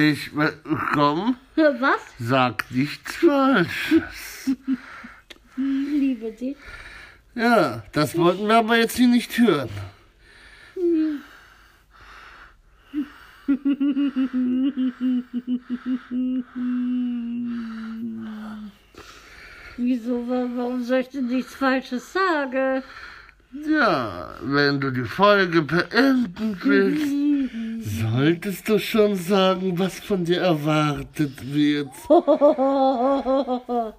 nicht, 0.00 0.30
komm, 0.94 1.36
Was? 1.56 2.00
sag 2.18 2.64
nichts 2.70 3.16
Falsches. 3.16 4.50
Liebe 5.56 6.32
dich. 6.32 6.56
Ja, 7.34 7.82
das 7.92 8.16
wollten 8.16 8.46
wir 8.48 8.56
aber 8.56 8.76
jetzt 8.76 8.96
hier 8.96 9.08
nicht 9.08 9.36
hören. 9.38 9.68
Wieso, 19.76 20.28
wa- 20.28 20.48
warum 20.56 20.82
soll 20.82 21.00
ich 21.00 21.08
denn 21.08 21.26
nichts 21.26 21.54
Falsches 21.54 22.12
sagen? 22.12 22.82
Ja, 23.68 24.34
wenn 24.42 24.80
du 24.80 24.90
die 24.90 25.04
Folge 25.04 25.62
beenden 25.62 26.56
willst, 26.62 27.06
solltest 27.82 28.68
du 28.68 28.78
schon 28.78 29.16
sagen, 29.16 29.78
was 29.78 30.00
von 30.00 30.24
dir 30.24 30.40
erwartet 30.40 31.52
wird. 31.52 31.88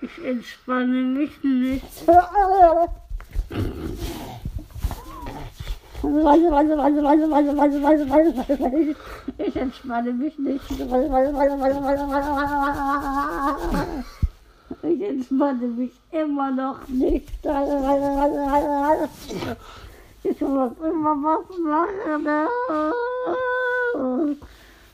Ich 0.00 0.24
entspanne 0.24 1.02
mich 1.02 1.42
nicht. 1.42 1.84
Ich 9.38 9.56
entspanne 9.56 10.12
mich 10.12 10.38
nicht. 10.38 10.64
Ich 14.82 15.00
entspanne 15.00 15.66
mich 15.66 15.92
immer 16.10 16.50
noch 16.50 16.86
nicht. 16.88 17.28
Ich 20.28 20.40
muss 20.40 20.72
immer 20.78 21.14
was 21.22 21.56
machen. 21.58 22.26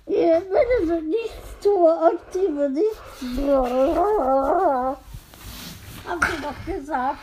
Ihr 0.06 0.40
bitte 0.40 0.86
so 0.86 1.00
nichts 1.00 1.58
tue, 1.62 1.90
aktive 1.90 2.68
nichts. 2.68 3.22
Habt 6.06 6.28
ihr 6.28 6.40
doch 6.42 6.60
gesagt. 6.66 7.18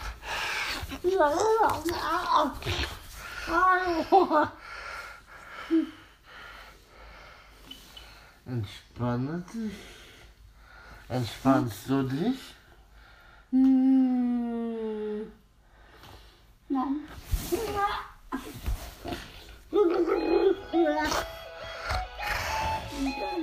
Entspanne 8.46 9.44
dich. 9.54 9.89
Entspannst 11.10 11.90
du 11.90 12.04
dich? 12.04 12.40
Hm. 13.50 15.32
Nein. 16.70 17.00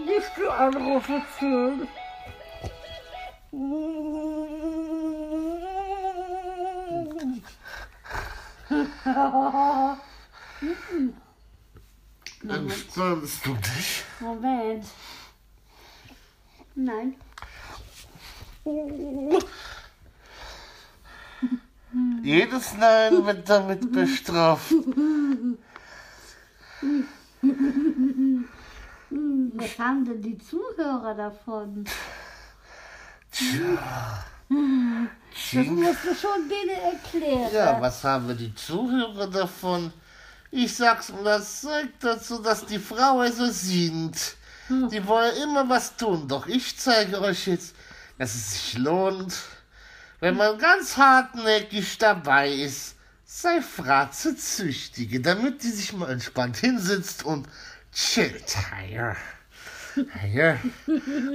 Nicht 0.07 0.31
die 0.37 0.48
Anrufe 0.48 1.22
zählen. 1.37 1.88
Entspannst 12.48 13.44
du 13.44 13.55
dich? 13.55 14.05
Moment. 14.20 14.87
Nein. 16.76 17.16
Jedes 22.22 22.74
Nein 22.79 23.24
wird 23.24 23.48
damit 23.48 23.92
bestraft. 23.92 24.72
Was 29.55 29.79
haben 29.79 30.05
denn 30.05 30.20
die 30.20 30.37
Zuhörer 30.38 31.14
davon? 31.14 31.85
Das 34.48 35.66
musst 35.66 36.05
du 36.05 36.14
schon 36.14 36.48
denen 36.48 36.81
erklären. 36.92 37.52
Ja, 37.52 37.81
was 37.81 38.02
haben 38.02 38.37
die 38.37 38.55
Zuhörer 38.55 39.29
davon? 39.29 39.92
Ich 40.50 40.74
sag's 40.74 41.11
und 41.11 41.24
das 41.24 41.61
zeigt 41.62 42.02
dazu, 42.02 42.38
dass 42.38 42.66
die 42.66 42.81
Frauen 42.81 43.33
so 43.33 43.46
sind. 43.46 44.37
Die 44.68 45.07
wollen 45.07 45.37
immer 45.44 45.68
was 45.68 45.96
tun, 45.96 46.26
doch 46.26 46.48
ich 46.48 46.76
zeige 46.76 47.20
euch 47.20 47.46
jetzt, 47.46 47.76
dass 48.18 48.35
es 48.35 48.52
sich 48.52 48.79
lohnt, 48.79 49.35
wenn 50.20 50.37
man 50.37 50.59
ganz 50.59 50.96
hartnäckig 50.96 51.98
dabei 51.98 52.50
ist, 52.50 52.96
sei 53.24 53.61
Frau 53.61 54.07
zu 54.07 54.37
züchtigen, 54.37 55.22
damit 55.22 55.62
die 55.62 55.70
sich 55.70 55.92
mal 55.92 56.11
entspannt 56.11 56.57
hinsetzt 56.57 57.24
und 57.24 57.48
chillt. 57.92 58.57
Ja. 58.90 59.16
Ja. 60.33 60.59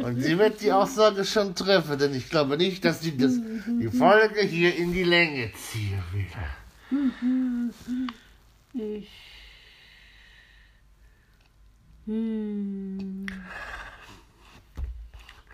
Und 0.03 0.21
sie 0.21 0.37
wird 0.37 0.61
die 0.61 0.71
Aussage 0.71 1.25
schon 1.25 1.55
treffen, 1.55 1.97
denn 1.97 2.13
ich 2.13 2.29
glaube 2.29 2.57
nicht, 2.57 2.85
dass 2.85 3.01
sie 3.01 3.17
das, 3.17 3.33
die 3.33 3.89
Folge 3.89 4.41
hier 4.41 4.75
in 4.75 4.93
die 4.93 5.03
Länge 5.03 5.51
ziehen 5.53 6.03
will. 6.11 6.27
Ich. 8.73 9.09
Hm. 12.05 13.25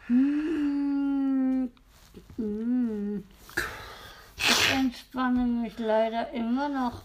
Hm. 0.08 0.97
Hm. 2.38 3.24
Ich 4.38 4.72
entspanne 4.72 5.44
mich 5.44 5.78
leider 5.80 6.32
immer 6.32 6.70
noch. 6.70 7.02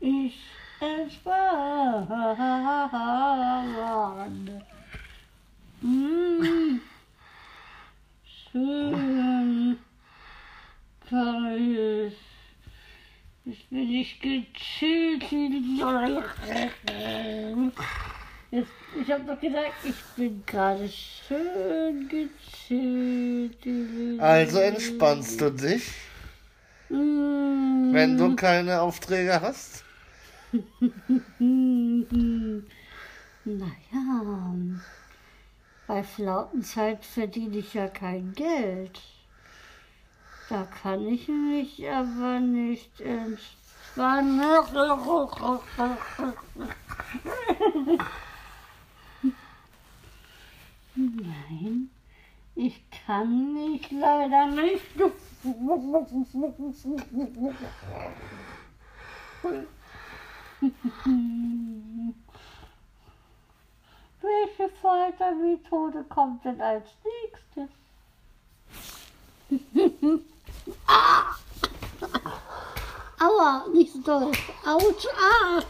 Ich 0.00 0.38
entspanne. 0.80 1.38
Hm. 5.80 6.80
Schön. 8.52 9.78
Kann 11.08 11.56
ich. 11.56 12.16
Ich 14.02 14.18
gechillt. 14.18 15.22
Ich 15.30 15.82
habe 19.12 19.22
doch 19.24 19.40
gesagt, 19.40 19.74
ich 19.84 19.94
bin 20.16 20.42
gerade 20.44 20.88
schön 20.88 22.08
gechillt. 22.08 23.64
Also 24.20 24.58
entspannst 24.58 25.40
du 25.40 25.52
dich, 25.52 25.88
Mm. 26.88 27.94
wenn 27.94 28.18
du 28.18 28.34
keine 28.34 28.80
Aufträge 28.80 29.40
hast? 29.40 29.84
Naja, 33.44 34.54
bei 35.86 36.02
Flautenzeit 36.02 37.04
verdiene 37.04 37.58
ich 37.58 37.74
ja 37.74 37.86
kein 37.86 38.32
Geld. 38.32 39.00
Da 40.48 40.66
kann 40.82 41.06
ich 41.06 41.28
mich 41.28 41.88
aber 41.88 42.40
nicht 42.40 43.00
entspannen. 43.00 43.61
Nein, 50.94 51.90
ich 52.54 52.82
kann 52.90 53.52
mich 53.52 53.90
leider 53.90 54.46
nicht. 54.46 54.98
Welche 64.22 64.68
Foltermethode 64.80 66.04
kommt 66.04 66.44
denn 66.46 66.60
als 66.62 66.88
nächstes? 67.04 67.68
ah! 70.86 71.34
Aua, 73.22 73.66
nicht 73.72 73.92
so 73.92 74.00
doll. 74.00 74.32
Autsch, 74.66 75.06
ah! 75.16 75.62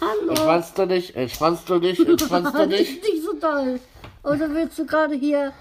Hallo. 0.00 0.30
Entspannst 0.30 0.78
du 0.78 0.86
dich? 0.86 1.14
Entspannst 1.14 1.68
du 1.68 1.78
dich? 1.78 1.98
Entspannst 2.00 2.54
du 2.54 2.66
dich? 2.66 2.90
Nicht, 2.90 3.02
nicht 3.04 3.22
so 3.22 3.34
doll. 3.34 3.80
Oder 4.24 4.52
willst 4.52 4.78
du 4.78 4.86
gerade 4.86 5.14
hier 5.14 5.52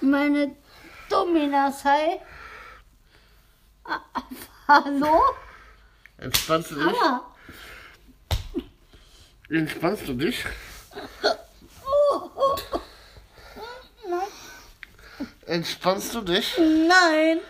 meine 0.00 0.54
Domina 1.08 1.72
sein? 1.72 2.20
Ah, 3.84 4.00
hallo? 4.68 5.22
Entspannst 6.18 6.70
du 6.70 6.74
dich? 6.76 6.84
Aua. 6.86 7.34
Entspannst 9.48 10.08
du 10.08 10.14
dich? 10.14 10.44
Oh, 11.82 12.30
oh, 12.36 12.56
oh. 12.74 12.80
Entspannst 15.46 16.14
du 16.14 16.20
dich? 16.20 16.56
Nein. 16.58 17.40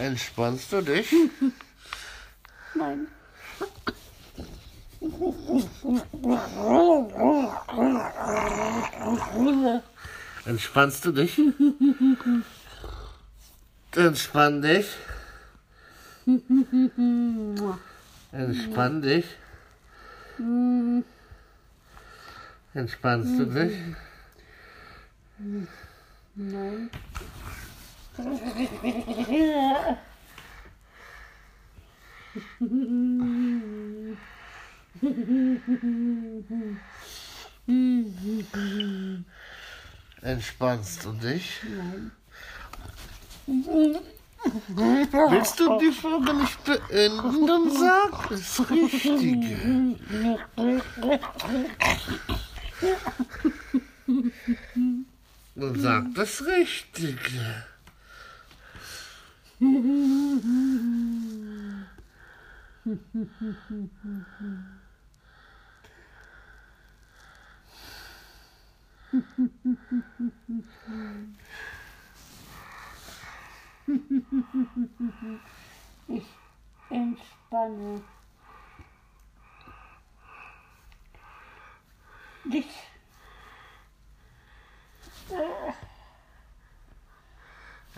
Entspannst 0.00 0.72
du 0.72 0.80
dich? 0.80 1.12
Nein. 2.74 3.06
Entspannst 10.46 11.04
du 11.04 11.12
dich? 11.12 11.38
Entspann 13.94 14.62
dich. 14.62 14.86
Entspann 18.32 19.02
dich. 19.02 19.26
Entspannst 22.72 23.38
du 23.38 23.44
dich? 23.44 23.76
Nein. 26.36 26.90
Entspannst 40.22 41.04
du 41.04 41.12
dich? 41.12 41.60
Nein. 41.66 42.10
Willst 45.30 45.60
du 45.60 45.78
die 45.78 45.92
Folge 45.92 46.34
nicht 46.34 46.64
beenden, 46.64 47.46
dann 47.46 47.70
sag 47.70 48.28
das 48.30 48.70
Richtige. 48.70 49.96
Dann 55.54 55.80
sag 55.80 56.14
das 56.14 56.46
Richtige. 56.46 57.64
Ich 59.60 59.68
entspanne 76.88 78.00
dich. 82.44 82.64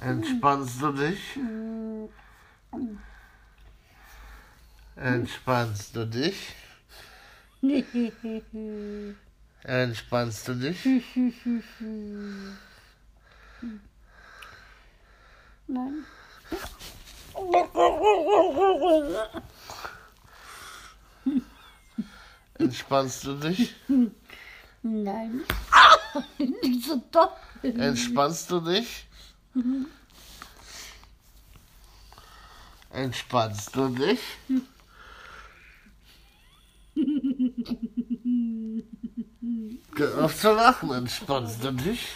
Entspannst 0.04 0.82
du 0.82 0.92
dich? 0.92 1.38
Entspannst 4.96 5.94
du 5.94 6.06
dich? 6.06 6.54
Entspannst 9.62 10.48
du 10.48 10.54
dich? 10.54 10.84
Nein. 15.68 16.04
Entspannst 22.58 23.24
du 23.24 23.34
dich? 23.34 23.74
Nein. 24.82 25.42
Nicht 26.38 26.84
so 26.84 27.00
doll. 27.12 27.30
Entspannst 27.62 28.50
du 28.50 28.60
dich? 28.60 29.06
Entspannst 32.90 33.76
du 33.76 33.88
dich? 33.88 34.20
Auf 40.18 40.36
zu 40.36 40.52
lachen, 40.54 40.90
entspannst 40.92 41.62
du 41.64 41.72
dich? 41.72 42.08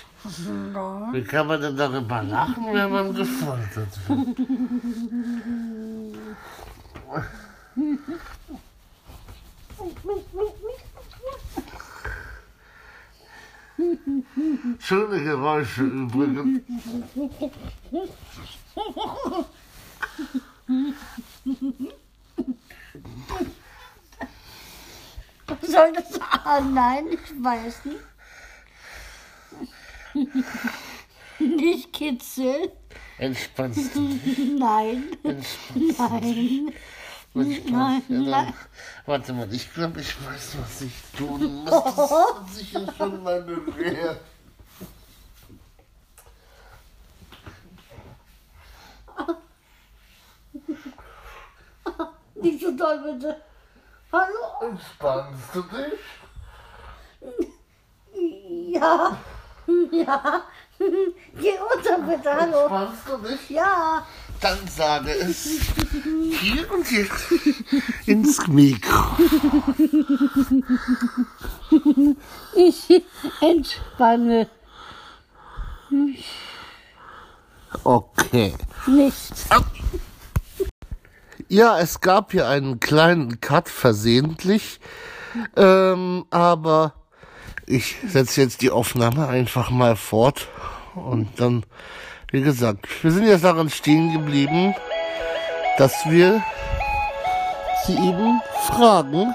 Wie 1.12 1.22
kann 1.24 1.46
man 1.46 1.60
denn 1.60 1.76
darüber 1.76 2.22
lachen, 2.22 2.72
wenn 2.72 2.90
man 2.90 3.14
gefoltert 3.14 4.08
wird? 4.08 4.38
Schöne 14.78 15.22
Geräusche 15.22 15.82
übrigens. 15.82 16.60
Soll 25.62 25.92
das 25.92 26.12
sein? 26.12 26.74
Nein, 26.74 27.06
ich 27.10 27.44
weiß 27.44 27.84
nicht. 27.84 28.00
Nicht 31.38 31.92
kitzeln. 31.92 32.68
Entspannst 33.18 33.94
du 33.94 34.08
dich? 34.08 34.38
Nein. 34.58 35.04
Entspannst 35.22 35.98
Nein. 35.98 36.72
Nein, 37.36 38.02
ja, 38.08 38.18
nein. 38.18 38.54
Warte 39.04 39.32
mal, 39.34 39.52
ich 39.52 39.72
glaube, 39.74 40.00
ich 40.00 40.16
weiß, 40.24 40.56
was 40.58 40.80
ich 40.80 40.94
tun 41.16 41.64
muss. 41.64 41.70
Das 41.96 42.10
hat 42.10 42.50
sicher 42.50 42.92
schon 42.96 43.22
mal 43.22 43.42
bewährt. 43.42 44.20
Nicht 52.36 52.60
so 52.60 52.70
doll, 52.76 52.98
bitte. 53.02 53.36
Hallo? 54.12 54.70
Entspannst 54.70 55.54
du 55.54 55.62
dich? 55.62 56.00
Ja. 58.72 59.18
Ja. 59.90 60.42
Geh 60.78 61.58
runter, 61.58 61.98
bitte. 61.98 62.34
Hallo. 62.34 62.60
Entspannst 62.60 63.08
du 63.08 63.16
dich? 63.28 63.50
Ja. 63.50 64.06
Dann 64.40 64.58
sage 64.68 65.10
es 65.12 65.60
hier 66.40 66.70
und 66.72 66.90
jetzt 66.90 67.32
ins 68.06 68.46
Mikro. 68.48 69.16
Ich 72.54 73.02
entspanne 73.40 74.48
Okay. 77.84 78.54
nicht. 78.86 79.32
Ja, 81.48 81.78
es 81.78 82.00
gab 82.00 82.32
hier 82.32 82.48
einen 82.48 82.80
kleinen 82.80 83.40
Cut 83.40 83.68
versehentlich, 83.68 84.80
ähm, 85.56 86.24
aber 86.30 86.94
ich 87.66 87.96
setze 88.06 88.40
jetzt 88.40 88.62
die 88.62 88.70
Aufnahme 88.70 89.28
einfach 89.28 89.70
mal 89.70 89.96
fort 89.96 90.48
und 90.94 91.28
dann, 91.38 91.64
wie 92.36 92.42
gesagt, 92.42 92.86
wir 93.02 93.10
sind 93.10 93.26
jetzt 93.26 93.44
daran 93.44 93.70
stehen 93.70 94.12
geblieben, 94.12 94.74
dass 95.78 95.94
wir 96.04 96.42
sie 97.86 97.94
eben 97.94 98.42
fragen, 98.66 99.34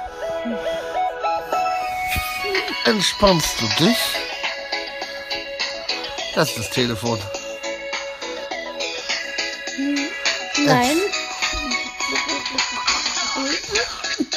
entspannst 2.85 3.59
du 3.59 3.83
dich? 3.83 3.97
Das 6.35 6.49
ist 6.49 6.59
das 6.59 6.69
Telefon. 6.69 7.19
Nein. 10.63 10.97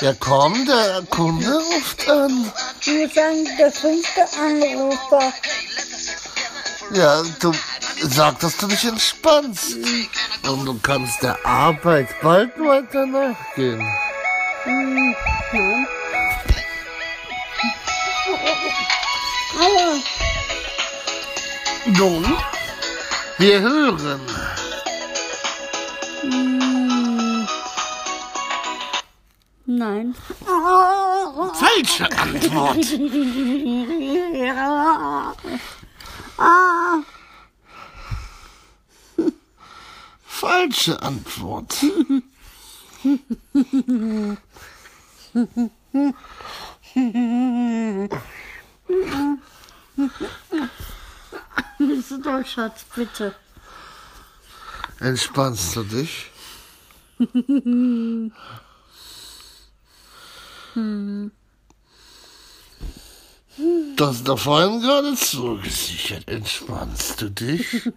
Ja 0.01 0.15
komm, 0.19 0.65
der 0.65 1.03
Kunde 1.11 1.55
ruft 1.55 2.09
an. 2.09 2.51
Ich 2.81 2.87
muss 2.87 3.15
sagen, 3.15 3.47
der 3.59 3.71
fünfte 3.71 4.23
Anrufer. 4.41 5.35
Ja, 6.95 7.23
du 7.41 7.53
sag, 8.01 8.39
dass 8.41 8.57
du 8.57 8.67
dich 8.67 8.85
entspannst. 8.85 9.77
Und 10.49 10.65
du 10.65 10.79
kannst 10.81 11.23
der 11.23 11.45
Arbeit 11.45 12.09
bald 12.23 12.59
weiter 12.59 13.07
nachgehen. 13.07 13.87
Hm. 14.65 15.15
Hallo. 19.59 20.01
Nun, 21.87 22.37
wir 23.39 23.61
hören. 23.61 24.21
Hm. 26.23 27.47
Nein. 29.67 30.15
Falsche 31.55 32.09
Antwort. 32.19 32.87
Ah. 36.37 37.01
Falsche 40.35 41.01
Antwort. 41.01 41.77
Bist 51.79 52.11
du 52.11 52.19
doch, 52.21 52.45
Schatz, 52.45 52.85
bitte. 52.97 53.35
Entspannst 54.99 55.77
du 55.77 55.85
dich? 55.85 56.31
Du 57.19 58.31
hast 64.01 64.29
doch 64.29 64.39
vorhin 64.39 64.81
gerade 64.81 65.15
zugesichert. 65.15 66.29
Entspannst 66.29 67.21
du 67.21 67.31
dich? 67.31 67.91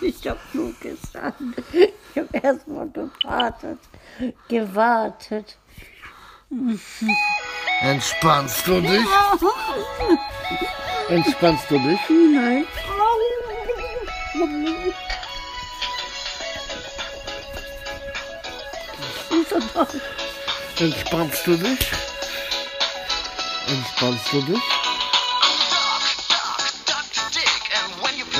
Ich 0.00 0.26
hab 0.26 0.38
nur 0.54 0.72
gesagt. 0.80 1.40
Ich 1.80 2.18
hab 2.18 2.44
erstmal 2.44 2.88
gewartet. 2.88 3.78
Gewartet. 4.48 5.58
Entspannst 7.82 8.66
du 8.66 8.80
dich? 8.80 9.06
Entspannst 11.08 11.70
du 11.70 11.78
dich? 11.78 12.00
Nein. 12.08 12.64
Entspannst 20.78 21.46
du 21.46 21.56
dich? 21.56 22.07
Entspannst 23.68 24.32
du 24.32 24.40
dich? 24.40 24.62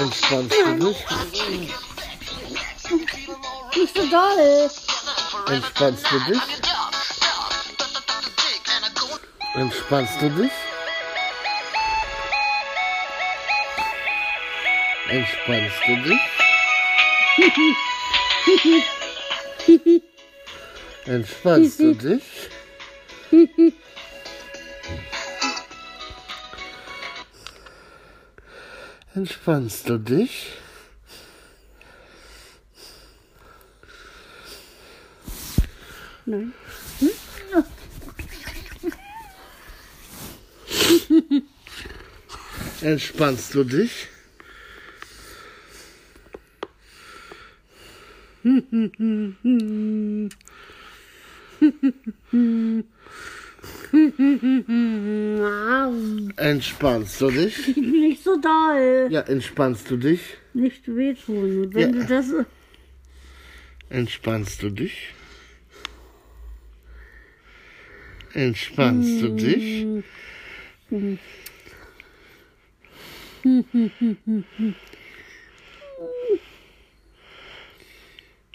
Entspannst 0.00 0.56
du 0.56 0.74
dich? 0.78 0.96
Nicht 3.76 3.94
so 3.94 4.06
doll. 4.06 4.70
Entspannst 5.48 6.06
du 6.10 6.18
dich? 6.20 6.42
Entspannst 9.54 10.22
du 10.22 10.30
dich? 10.30 10.52
Entspannst 15.10 15.82
du 15.86 15.96
dich? 16.04 16.20
Entspannst 21.06 21.80
du 21.80 21.94
dich? 21.94 22.22
Entspannst 29.18 29.88
du 29.88 29.98
dich? 29.98 30.52
Nein. 36.24 36.52
Entspannst 42.80 43.54
du 43.54 43.64
dich? 43.64 44.06
Entspannst 56.36 57.20
du 57.20 57.30
dich? 57.30 57.76
Nicht 57.76 58.22
so 58.22 58.40
doll. 58.40 59.08
Ja, 59.10 59.20
entspannst 59.22 59.90
du 59.90 59.96
dich? 59.96 60.20
Nicht 60.54 60.86
wehtun. 60.88 61.72
Wenn 61.74 61.94
Ja. 61.94 62.00
du 62.00 62.06
das. 62.06 62.26
Entspannst 63.90 64.62
du 64.62 64.70
dich? 64.70 65.14
Entspannst 68.34 69.22
du 69.22 69.28
dich? 69.30 69.86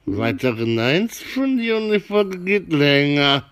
Weitere 0.06 0.66
Neins 0.66 1.22
von 1.22 1.58
dir 1.58 1.78
und 1.78 1.92
die 1.92 2.00
Folge 2.00 2.38
geht 2.40 2.72
länger. 2.72 3.50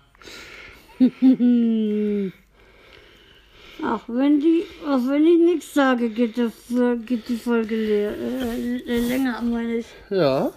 Auch 3.82 4.02
wenn 4.06 4.38
die, 4.38 4.64
auch 4.86 5.00
wenn 5.08 5.26
ich 5.26 5.40
nichts 5.40 5.74
sage, 5.74 6.08
geht, 6.10 6.38
das, 6.38 6.52
geht 7.04 7.28
die 7.28 7.36
Folge 7.36 7.74
leer, 7.74 8.12
äh, 8.16 9.00
länger, 9.00 9.42
meine 9.42 9.78
ich. 9.78 9.86
Ja. 10.08 10.52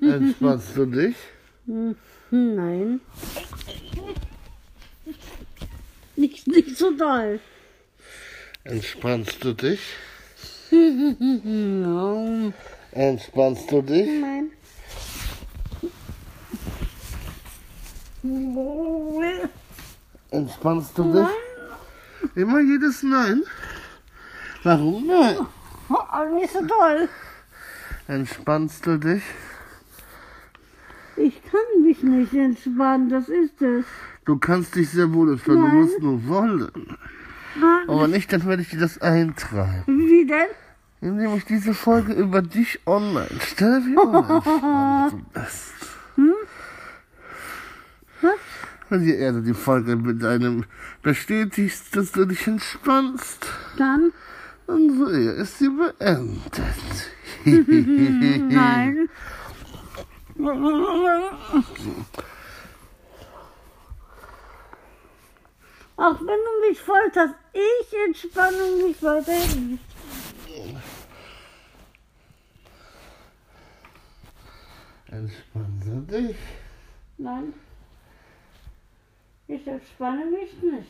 Entspannst 0.00 0.76
du 0.76 0.86
dich? 0.86 1.16
Nein. 2.30 3.00
Nicht, 6.14 6.46
nicht 6.46 6.76
so 6.76 6.92
doll. 6.92 7.40
Entspannst 8.62 9.42
du 9.42 9.54
dich? 9.54 9.80
No. 10.70 12.52
Entspannst 12.92 13.70
du 13.70 13.82
dich? 13.82 14.08
Nein. 14.20 14.50
Entspannst 20.30 20.98
du 20.98 21.12
dich? 21.12 21.28
Immer 22.34 22.60
jedes 22.60 23.02
Nein? 23.02 23.42
Warum 24.62 25.06
nein? 25.06 25.36
Oh, 25.88 26.34
nicht 26.34 26.52
so 26.52 26.60
doll. 26.64 27.08
Entspannst 28.08 28.84
du 28.86 28.98
dich? 28.98 29.22
Ich 31.16 31.40
kann 31.44 31.82
mich 31.82 32.02
nicht 32.02 32.34
entspannen, 32.34 33.08
das 33.08 33.28
ist 33.28 33.60
es. 33.62 33.84
Du 34.24 34.38
kannst 34.38 34.74
dich 34.74 34.90
sehr 34.90 35.12
wohl 35.12 35.32
entspannen, 35.32 35.60
du 35.60 35.66
Nein. 35.66 35.76
musst 35.76 36.00
nur 36.00 36.28
wollen. 36.28 36.96
Aber 37.88 38.06
nicht, 38.08 38.32
dann 38.32 38.46
werde 38.46 38.62
ich 38.62 38.68
dir 38.70 38.78
das 38.78 39.00
eintreiben. 39.00 39.84
Wie 39.86 40.26
denn? 40.26 40.48
Indem 41.00 41.34
ich 41.36 41.44
diese 41.44 41.74
Folge 41.74 42.12
über 42.24 42.42
dich 42.42 42.80
online 42.86 43.40
stelle, 43.40 43.80
wie 43.86 43.96
unentspannt 43.96 45.12
du 45.12 45.40
bist. 45.40 45.72
Und 48.90 49.04
je 49.04 49.14
eher 49.14 49.32
du 49.32 49.42
die 49.42 49.54
Folge 49.54 49.96
mit 49.96 50.24
einem 50.24 50.64
bestätigst, 51.02 51.96
dass 51.96 52.12
du 52.12 52.26
dich 52.26 52.46
entspannst, 52.46 53.46
Dann? 53.78 54.12
umso 54.66 55.08
eher 55.08 55.34
ist 55.36 55.58
sie 55.58 55.68
beendet. 55.68 56.52
Nein. 57.44 59.08
Auch 65.96 66.18
wenn 66.18 66.26
du 66.26 66.68
mich 66.68 66.80
folterst, 66.80 67.34
ich 67.52 67.98
entspanne 68.06 68.56
mich 68.86 69.02
weiterhin 69.02 69.70
nicht. 69.72 69.84
Entspannst 75.10 75.88
du 75.88 76.00
dich? 76.02 76.36
Nein. 77.18 77.52
Ich 79.48 79.66
entspanne 79.66 80.24
mich 80.26 80.62
nicht. 80.62 80.88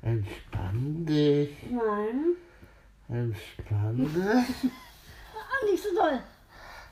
Entspann 0.00 1.04
dich. 1.04 1.50
Nein. 1.70 2.36
Entspann 3.08 3.96
dich. 3.98 4.70
Ah, 5.48 5.64
nicht 5.64 5.82
so 5.82 5.94
doll. 5.94 6.20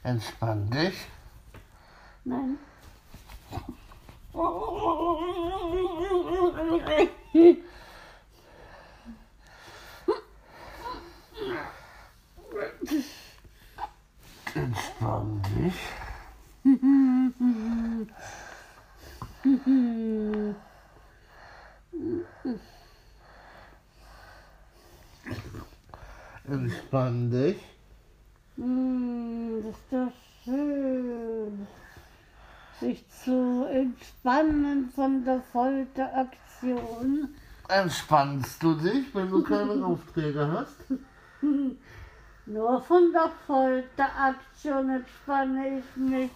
Entspann 0.03 0.71
dich. 0.71 0.95
Nein. 2.25 2.59
Entspann 14.55 15.43
dich. 15.57 16.04
Entspann 26.49 27.31
dich. 27.31 27.59
Hm, 28.57 29.63
das 29.63 29.75
ist 29.75 29.85
doch 29.91 30.13
schön. 30.43 31.67
Sich 32.81 33.05
zu 33.11 33.67
entspannen 33.71 34.91
von 34.95 35.23
der 35.23 35.43
Folteraktion. 35.53 37.35
Entspannst 37.69 38.63
du 38.63 38.75
dich, 38.75 39.15
wenn 39.15 39.31
du 39.31 39.43
keine 39.43 39.85
Aufträge 39.87 40.51
hast? 40.51 40.79
Nur 42.47 42.81
von 42.83 43.13
der 43.13 43.31
Folteraktion 43.47 44.89
entspanne 44.89 45.79
ich 45.79 45.97
mich. 45.97 46.31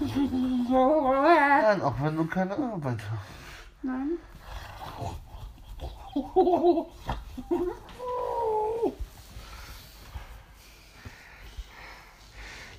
Nein, 0.00 1.82
auch 1.82 1.94
wenn 2.00 2.16
du 2.16 2.26
keine 2.26 2.56
Arbeit 2.56 3.00
hast. 3.10 3.82
Nein. 3.82 4.18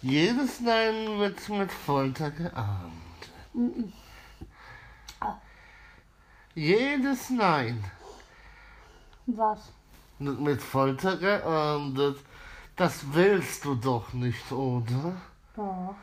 Jedes 0.02 0.62
Nein 0.62 1.20
wird 1.20 1.50
mit 1.50 1.72
Folter 1.72 2.32
geahnt. 2.32 2.94
Jedes 6.56 7.30
Nein 7.30 7.84
Was? 9.26 9.72
wird 10.20 10.40
mit 10.40 10.62
Folter 10.62 11.18
geahndet. 11.18 12.20
Das 12.76 13.14
willst 13.14 13.66
du 13.66 13.76
doch 13.76 14.14
nicht, 14.14 14.52
oder? 14.54 15.18
Doch. 15.56 15.96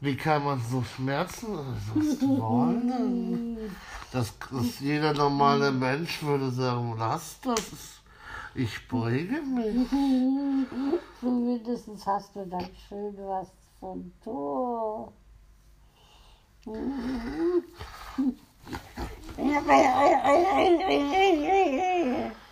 Wie 0.00 0.16
kann 0.16 0.44
man 0.44 0.60
so 0.60 0.82
schmerzenlos 0.82 2.20
wollen? 2.20 3.74
Das, 4.12 4.32
das 4.50 4.80
jeder 4.80 5.14
normale 5.14 5.72
Mensch 5.72 6.22
würde 6.22 6.50
sagen, 6.50 6.94
lass 6.98 7.40
das. 7.40 8.02
Ich 8.54 8.86
beuge 8.86 9.40
mich. 9.42 9.88
Zumindest 11.20 11.88
hast 12.06 12.36
du 12.36 12.46
dann 12.46 12.68
schön 12.88 13.16
was 13.18 13.48
vom 13.80 14.12
Tor. 14.22 15.12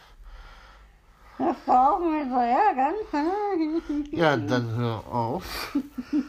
Das 1.43 1.57
brauchen 1.66 2.12
wir 2.12 2.24
so 2.30 2.36
ärgern. 2.38 2.95
Ja, 4.12 4.36
dann 4.36 4.76
hör 4.76 5.03
auf. 5.12 5.76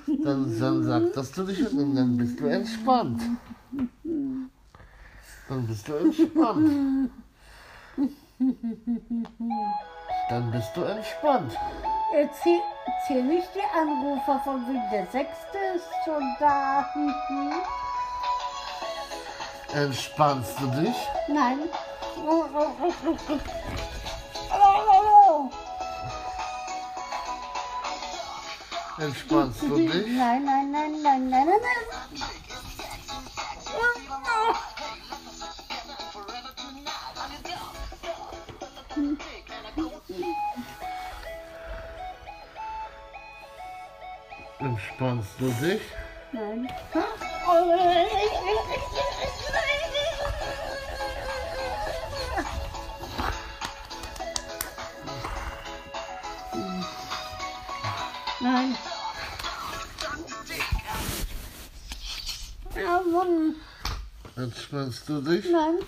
Dann, 0.08 0.60
dann 0.60 0.84
sag 0.84 1.14
das 1.14 1.32
du 1.34 1.44
dich 1.44 1.72
und 1.72 1.96
dann 1.96 2.18
bist 2.18 2.40
du 2.40 2.48
entspannt. 2.48 3.22
Dann 5.50 5.68
bist 5.68 5.88
du 5.88 5.94
entspannt. 5.94 7.12
Dann 10.30 10.52
bist 10.52 10.72
du 10.76 10.82
entspannt. 10.82 11.56
Erzähl, 12.16 12.60
erzähl 12.86 13.24
nicht 13.24 13.50
die 13.54 13.80
Anrufer 13.80 14.40
von 14.44 14.66
wegen 14.68 14.90
der 14.92 15.06
Sechste 15.12 15.58
ist 15.76 15.90
schon 16.06 16.24
da. 16.40 16.88
Entspannst 19.76 20.60
du 20.60 20.82
dich? 20.82 20.96
Nein. 21.28 21.60
Entspannst 29.00 29.62
du 29.64 29.76
dich? 29.76 29.90
Nein, 29.90 30.46
nein, 30.46 30.72
nein, 30.72 31.02
nein, 31.02 31.30
nein, 31.30 31.48
nein, 31.48 31.60
nein. 31.62 31.84
Entspannst 44.60 45.40
du 45.40 45.50
dich? 45.50 45.82
Nein. 46.32 46.70
Nein. 58.44 58.78
Ja, 62.76 63.02
Mann. 63.02 63.56
Entspannst 64.36 65.08
du 65.08 65.22
dich? 65.22 65.46
Nein. 65.50 65.80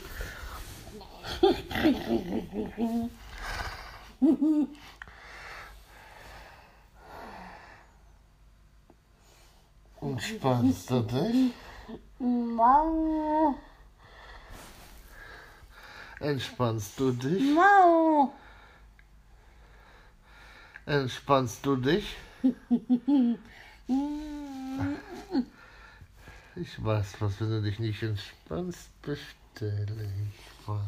Entspannst 9.99 10.89
du 10.89 11.01
dich? 11.01 11.53
Mau. 12.20 13.56
Entspannst 16.22 16.99
du 17.01 17.12
dich? 17.12 17.53
Mau. 17.53 18.34
Entspannst 20.86 21.66
du 21.66 21.76
dich? 21.76 22.16
Ich 26.58 26.82
weiß 26.82 27.20
was, 27.20 27.41
wenn 27.41 27.50
du 27.50 27.62
dich 27.64 27.80
nicht 27.80 28.02
entspannst, 28.02 28.89
bestelle 29.02 30.10
ich 30.32 30.39
was. 30.66 30.80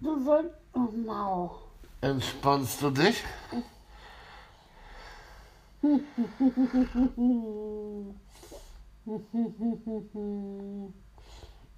Du 0.00 0.22
sollst. 0.22 0.54
Oh, 0.74 0.88
Mau. 1.06 1.62
Entspannst 2.02 2.82
du 2.82 2.90
dich? 2.90 3.24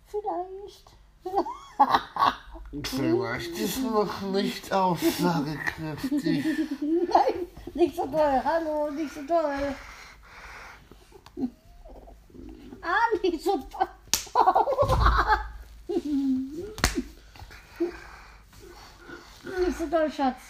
Vielleicht. 0.07 0.97
Vielleicht 2.81 3.51
ist 3.59 3.83
noch 3.83 4.23
nicht 4.23 4.73
aussagekräftig. 4.73 6.43
Nein, 6.81 7.47
nicht 7.75 7.95
so 7.95 8.07
toll. 8.07 8.43
Hallo, 8.43 8.91
nicht 8.91 9.13
so 9.13 9.21
toll. 9.25 9.75
Ah, 12.81 13.19
nicht 13.23 13.45
so 13.45 13.59
toll. 13.59 13.89
Nicht 19.67 19.79
so 19.79 19.87
toll, 19.89 20.11
Schatz. 20.11 20.41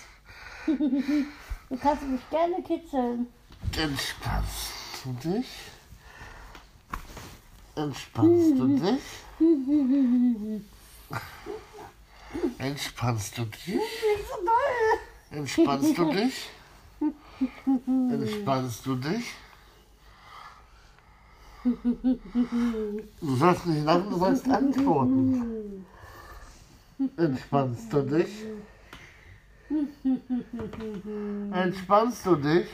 Du 0.66 1.77
kannst 1.77 2.05
mich 2.05 2.31
gerne 2.31 2.62
kitzeln. 2.62 3.27
Entspannst 3.77 4.73
du 5.03 5.12
dich? 5.29 5.49
Entspannst 7.75 8.59
du 8.61 8.79
dich? 8.79 9.03
Entspannst 12.59 13.39
du 13.39 13.45
dich? 13.45 13.66
Nicht 13.66 14.28
so 14.28 14.37
toll. 14.45 15.39
Entspannst 15.39 15.99
du 15.99 16.12
dich? 16.12 16.51
Entspannst 18.11 18.87
du 18.87 18.97
dich? 18.97 19.35
Du 23.20 23.37
sollst 23.37 23.66
nicht 23.66 23.85
lachen, 23.85 24.11
du 24.11 24.18
sollst 24.18 24.49
antworten. 24.49 25.85
Entspannst 27.16 27.93
du 27.93 28.03
dich? 28.03 28.47
Entspannst 31.53 32.26
du 32.26 32.37
dich? 32.37 32.66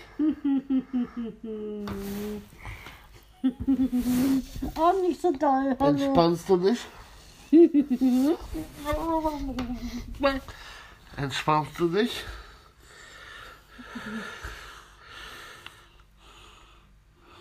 Oh, 4.74 4.92
nicht 5.00 5.20
so 5.20 5.32
toll. 5.32 5.76
Hallo. 5.78 5.90
Entspannst 5.90 6.48
du 6.48 6.56
dich? 6.56 6.80
Entspannst 11.16 11.78
du 11.78 11.88
dich? 11.88 12.24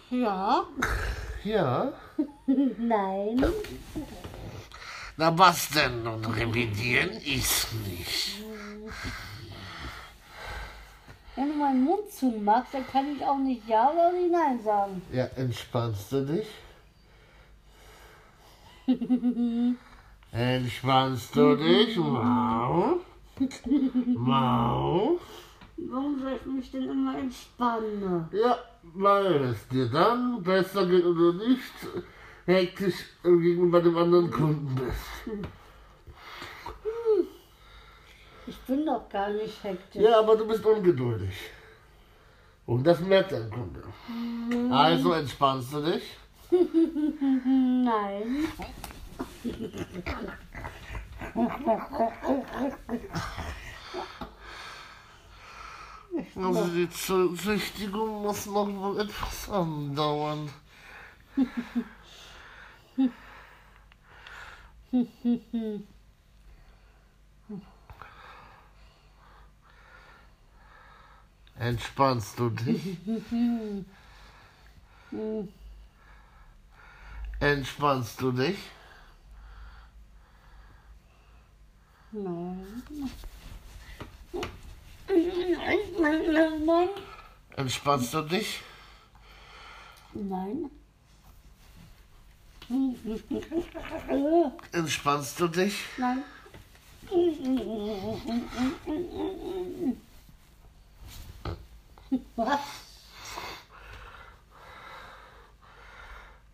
Ja. 0.09 0.65
Ja. 1.43 1.91
Nein. 2.77 3.45
Na 5.17 5.37
was 5.37 5.69
denn 5.69 6.03
nun 6.03 6.23
revidieren 6.25 7.09
ist 7.09 7.73
nicht. 7.85 8.41
Wenn 11.35 11.49
du 11.49 11.55
meinen 11.55 11.83
Mund 11.83 12.09
zumachst, 12.11 12.73
dann 12.73 12.87
kann 12.87 13.15
ich 13.15 13.23
auch 13.23 13.37
nicht 13.37 13.67
Ja 13.67 13.91
oder 13.91 14.11
nicht 14.13 14.31
Nein 14.31 14.63
sagen. 14.63 15.01
Ja, 15.11 15.25
entspannst 15.35 16.11
du 16.11 16.25
dich? 16.25 16.47
Entspannst 20.31 21.35
du 21.35 21.55
dich? 21.55 21.97
Mau? 21.97 22.99
Mau? 24.15 25.19
Warum 25.77 26.19
soll 26.19 26.39
ich 26.39 26.45
mich 26.45 26.71
denn 26.71 26.89
immer 26.89 27.17
entspannen? 27.17 28.27
Ja, 28.31 28.57
weil 28.95 29.43
es 29.45 29.67
dir 29.67 29.87
dann 29.89 30.41
besser 30.41 30.85
geht 30.87 31.05
und 31.05 31.15
du 31.15 31.33
nicht 31.33 31.73
hektisch 32.45 33.05
gegenüber 33.23 33.81
dem 33.81 33.97
anderen 33.97 34.31
Kunden 34.31 34.75
bist. 34.75 35.39
Ich 38.47 38.57
bin 38.61 38.85
doch 38.85 39.07
gar 39.09 39.29
nicht 39.29 39.63
hektisch. 39.63 40.01
Ja, 40.01 40.19
aber 40.19 40.35
du 40.35 40.47
bist 40.47 40.65
ungeduldig. 40.65 41.35
Und 42.65 42.85
das 42.85 42.99
merkt 42.99 43.31
dein 43.31 43.49
Kunde. 43.49 43.83
Also 44.73 45.13
entspannst 45.13 45.73
du 45.73 45.81
dich? 45.81 46.03
Nein. 46.51 48.47
Also 56.35 56.67
die 56.67 56.87
Zü- 56.87 57.35
Züchtigung 57.37 58.21
muss 58.23 58.45
noch 58.45 58.67
wohl 58.67 58.99
etwas 59.01 59.49
andauern. 59.49 60.49
Entspannst 71.59 72.37
du 72.39 72.49
dich? 72.49 72.97
Entspannst 77.39 78.21
du 78.21 78.31
dich? 78.31 78.57
Nein. 82.23 82.83
Entspannst 87.55 88.13
du 88.13 88.21
dich? 88.21 88.61
Nein. 90.13 90.71
Entspannst 94.71 95.39
du 95.39 95.47
dich? 95.47 95.75
Nein. 95.97 96.23
Was? 102.35 102.59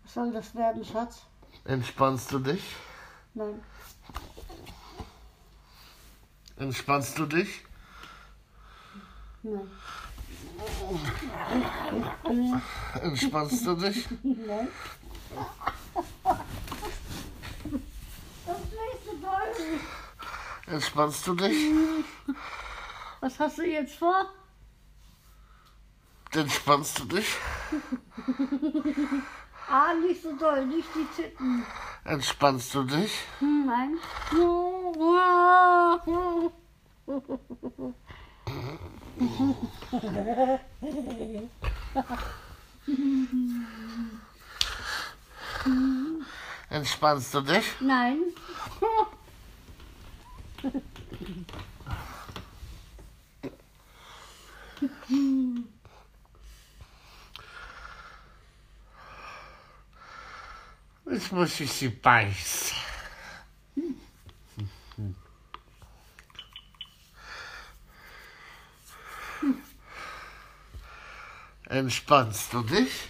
Was 0.03 0.13
soll 0.13 0.31
das 0.31 0.55
werden, 0.55 0.85
Schatz? 0.85 1.23
Entspannst 1.65 2.31
du 2.31 2.39
dich? 2.39 2.63
Nein. 3.33 3.61
Entspannst 6.57 7.17
du 7.17 7.25
dich? 7.25 7.63
Nein. 9.41 9.71
Entspannst 13.01 13.65
du 13.65 13.75
dich? 13.75 14.07
Nein. 14.23 14.67
Das 18.45 18.57
nächste 18.59 19.21
toll. 19.21 19.79
Entspannst 20.67 21.27
du 21.27 21.35
dich? 21.35 21.73
Was 23.21 23.39
hast 23.39 23.57
du 23.57 23.63
jetzt 23.63 23.95
vor? 23.95 24.31
Entspannst 26.31 26.99
du 26.99 27.05
dich? 27.05 27.27
Ah, 29.69 29.93
nicht 29.93 30.21
so 30.21 30.33
doll, 30.33 30.65
nicht 30.65 30.87
die 30.95 31.21
Titten. 31.21 31.65
Entspannst 32.03 32.73
du 32.75 32.83
dich? 32.83 33.11
Hm, 33.39 33.65
Nein. 33.65 33.97
Entspannst 46.69 47.33
du 47.33 47.41
dich? 47.41 47.65
Nein. 47.79 48.19
Jetzt 61.05 61.31
muss 61.31 61.59
ich 61.59 61.71
sie 61.71 61.89
beißen. 61.89 62.77
Entspannst 71.65 72.53
du 72.53 72.61
dich? 72.61 73.09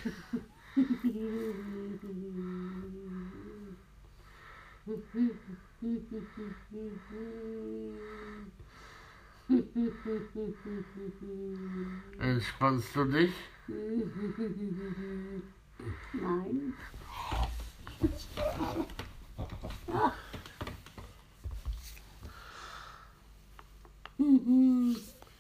Entspannst 12.19 12.95
du 12.95 13.05
dich? 13.05 13.33
Nein. 16.13 16.73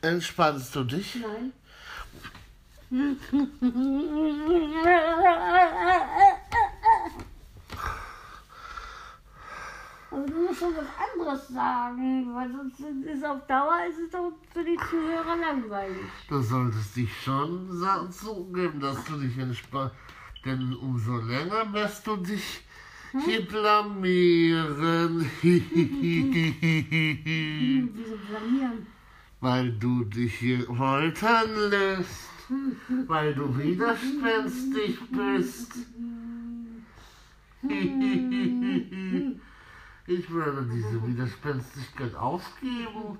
Entspannst 0.01 0.75
du 0.75 0.83
dich? 0.83 1.15
Nein. 1.15 1.53
Aber 10.11 10.25
du 10.27 10.33
musst 10.43 10.59
schon 10.59 10.75
was 10.75 10.85
anderes 11.11 11.47
sagen, 11.47 12.35
weil 12.35 12.51
sonst 12.51 12.79
ist 12.79 13.25
auf 13.25 13.47
Dauer 13.47 13.85
ist 13.89 13.99
es 13.99 14.11
doch 14.11 14.31
für 14.53 14.63
die 14.63 14.77
Zuhörer 14.89 15.35
langweilig. 15.37 16.05
Du 16.29 16.41
solltest 16.41 16.95
dich 16.95 17.09
schon 17.23 17.69
zugeben, 18.11 18.79
dass 18.79 19.03
du 19.05 19.17
dich 19.17 19.37
entspannst. 19.37 19.95
Denn 20.45 20.73
umso 20.75 21.17
länger 21.17 21.71
wirst 21.73 22.05
du 22.05 22.17
dich 22.17 22.61
hier 23.25 23.45
blamieren. 23.47 25.29
Hm, 25.41 25.69
wieso 27.93 28.17
blamieren? 28.27 28.87
Weil 29.39 29.71
du 29.73 30.03
dich 30.03 30.35
hier 30.35 30.65
foltern 30.65 31.69
lässt. 31.69 32.29
Weil 33.07 33.33
du 33.33 33.57
widerspenstig 33.57 34.99
bist. 35.11 35.73
Ich 40.05 40.35
werde 40.35 40.67
diese 40.73 41.07
Widerspenstigkeit 41.07 42.13
aufgeben 42.15 43.17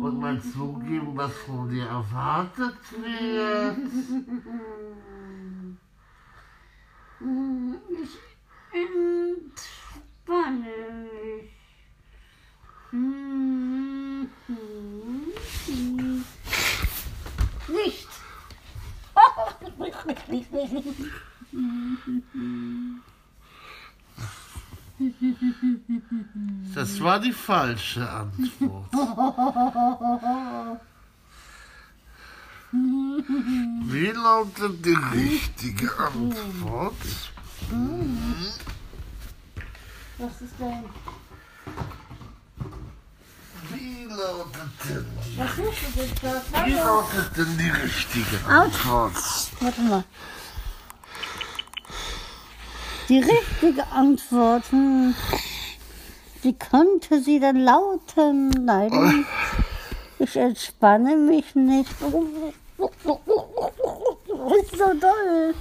und 0.00 0.18
mal 0.18 0.40
zugeben, 0.40 1.12
was 1.14 1.34
von 1.34 1.68
dir 1.68 1.84
erwartet 1.84 2.78
wird. 3.02 3.76
Hm, 7.18 7.76
Ich 8.02 8.10
entspanne 8.72 10.72
mich. 11.02 11.50
Hm. 12.90 14.28
Nicht. 17.68 18.08
Das 26.74 27.00
war 27.00 27.20
die 27.20 27.32
falsche 27.32 28.08
Antwort. 28.08 28.90
Wie 32.74 34.10
lautet 34.10 34.84
die 34.84 34.96
richtige 35.14 35.90
Antwort? 35.96 36.94
Was 40.18 40.40
ist 40.40 40.54
denn? 40.58 40.84
Wie 43.70 44.04
lautet 44.04 44.70
denn 44.88 45.06
die, 45.24 45.38
Was 45.38 45.56
suchst 45.56 45.82
du 45.82 46.00
denn 46.00 46.10
da? 46.52 46.66
wie 46.66 46.72
lautet 46.72 47.36
denn 47.36 47.58
die 47.58 47.70
richtige 47.70 48.44
Antwort? 48.46 49.14
Warte 49.60 49.80
mal. 49.82 50.04
Die 53.08 53.18
richtige 53.20 53.86
Antwort, 53.92 54.64
hm. 54.72 55.14
wie 56.42 56.54
könnte 56.54 57.22
sie 57.22 57.38
denn 57.38 57.56
lauten? 57.56 58.48
Nein, 58.48 59.26
ich 60.18 60.36
entspanne 60.36 61.16
mich 61.16 61.54
nicht. 61.54 61.90
Ist 62.78 64.72
so 64.78 64.92
doll. 65.00 65.54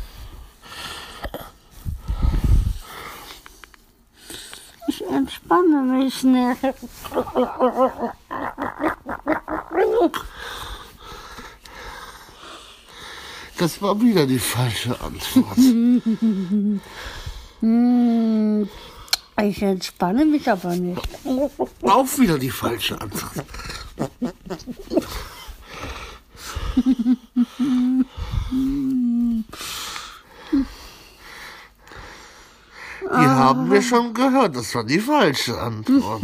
Ich 4.88 5.02
entspanne 5.06 5.82
mich 5.84 6.24
nicht. 6.24 6.62
Das 13.58 13.82
war 13.82 14.00
wieder 14.02 14.26
die 14.26 14.40
falsche 14.40 15.00
Antwort. 15.00 15.58
Hm, 17.62 18.68
Ich 19.42 19.62
entspanne 19.62 20.26
mich 20.26 20.50
aber 20.52 20.76
nicht. 20.76 21.00
Auch 21.84 22.08
wieder 22.20 22.38
die 22.38 22.50
falsche 22.52 23.00
Antwort. 23.00 23.46
Die 33.04 33.28
haben 33.28 33.70
wir 33.70 33.82
schon 33.82 34.14
gehört, 34.14 34.56
das 34.56 34.74
war 34.76 34.86
die 34.86 35.00
falsche 35.00 35.60
Antwort. 35.60 36.24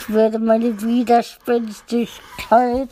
Ich 0.00 0.08
werde 0.08 0.38
meine 0.38 0.80
Widerspenstigkeit. 0.80 2.88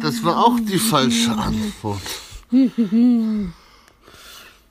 Das 0.00 0.24
war 0.24 0.46
auch 0.46 0.58
die 0.60 0.78
falsche 0.78 1.32
Antwort. 1.32 2.00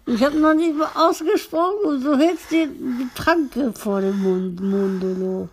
Ich 0.06 0.22
habe 0.22 0.38
noch 0.38 0.54
nicht 0.54 0.76
mal 0.76 0.89
ausgesprochen 0.95 1.86
und 1.86 2.04
du 2.04 2.18
hältst 2.18 2.51
dir 2.51 2.68
die 2.68 3.08
Tranke 3.16 3.72
vor 3.74 4.01
dem 4.01 4.22
Mund, 4.22 4.60
Mundolo. 4.60 5.47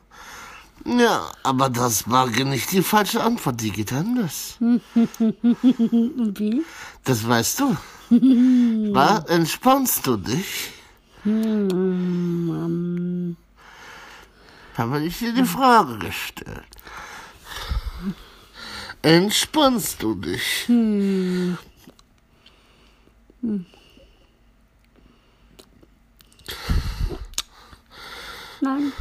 Ja, 0.84 1.30
aber 1.42 1.68
das 1.68 2.08
war 2.10 2.26
nicht 2.26 2.72
die 2.72 2.82
falsche 2.82 3.22
Antwort, 3.22 3.60
die 3.60 3.70
geht 3.70 3.92
anders. 3.92 4.56
Wie? 4.60 6.64
Das 7.04 7.28
weißt 7.28 7.60
du. 7.60 7.76
War, 8.94 9.28
entspannst 9.28 10.06
du 10.06 10.16
dich? 10.16 10.72
Hm, 11.22 13.36
Habe 14.76 15.02
ich 15.02 15.18
dir 15.18 15.32
die 15.32 15.44
Frage 15.44 15.98
gestellt. 15.98 16.64
Entspannst 19.02 20.02
du 20.02 20.14
dich? 20.14 20.68
Nein, 28.70 28.92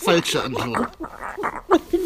Falsche 0.00 0.42
Antwort. 0.42 0.90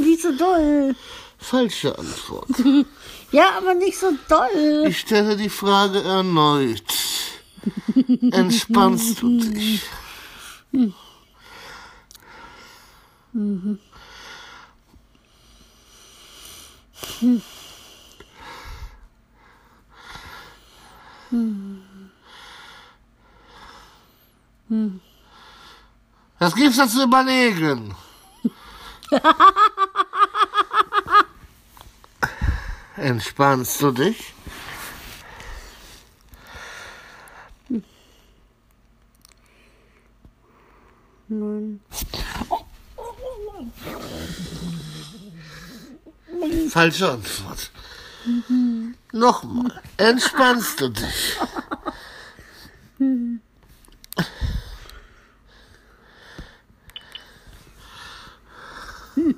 nicht 0.00 0.22
so 0.22 0.32
doll. 0.36 0.94
Falsche 1.38 1.98
Antwort. 1.98 2.48
Ja, 3.30 3.58
aber 3.58 3.74
nicht 3.74 3.98
so 3.98 4.10
doll. 4.26 4.86
Ich 4.88 5.00
stelle 5.00 5.36
die 5.36 5.50
Frage 5.50 6.00
erneut. 6.02 6.82
Entspannst 8.32 9.20
du 9.20 9.38
dich? 9.38 9.82
Was 26.38 26.54
gibt's 26.54 26.76
da 26.76 26.86
zu 26.86 27.02
überlegen? 27.02 27.96
Entspannst 32.96 33.82
du 33.82 33.90
dich? 33.90 34.34
Nein. 41.28 41.80
Falsche 46.70 47.10
Antwort. 47.10 47.70
Nochmal. 49.12 49.82
Entspannst 49.96 50.80
du 50.80 50.88
dich? 50.90 51.36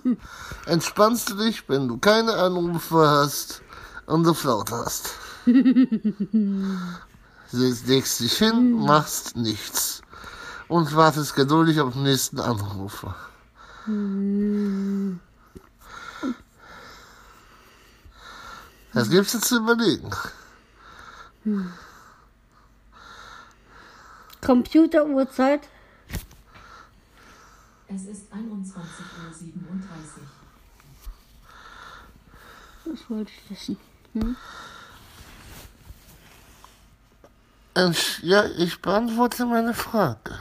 Entspannst 0.66 1.30
du 1.30 1.34
dich, 1.34 1.68
wenn 1.68 1.88
du 1.88 1.98
keine 1.98 2.34
Anrufe 2.34 3.08
hast 3.08 3.62
und 4.06 4.24
du 4.24 4.34
Flaute 4.34 4.76
hast? 4.76 5.10
Legst 7.52 8.20
dich 8.20 8.38
hin, 8.38 8.72
machst 8.72 9.36
nichts 9.36 10.02
und 10.68 10.94
wartest 10.94 11.34
geduldig 11.34 11.80
auf 11.80 11.94
den 11.94 12.04
nächsten 12.04 12.38
Anrufer. 12.38 13.16
Das 18.92 19.10
gibt's 19.10 19.32
jetzt 19.32 19.46
zu 19.46 19.56
überlegen. 19.58 20.10
Computeruhrzeit? 24.40 25.68
Es 27.92 28.04
ist 28.04 28.32
21.37 28.32 28.76
Uhr. 28.76 28.84
Das 32.84 33.10
wollte 33.10 33.32
ich 33.32 33.50
wissen. 33.50 33.76
Entsch- 37.74 38.20
Ja, 38.22 38.44
ich 38.58 38.80
beantworte 38.80 39.44
meine 39.46 39.74
Frage. 39.74 40.38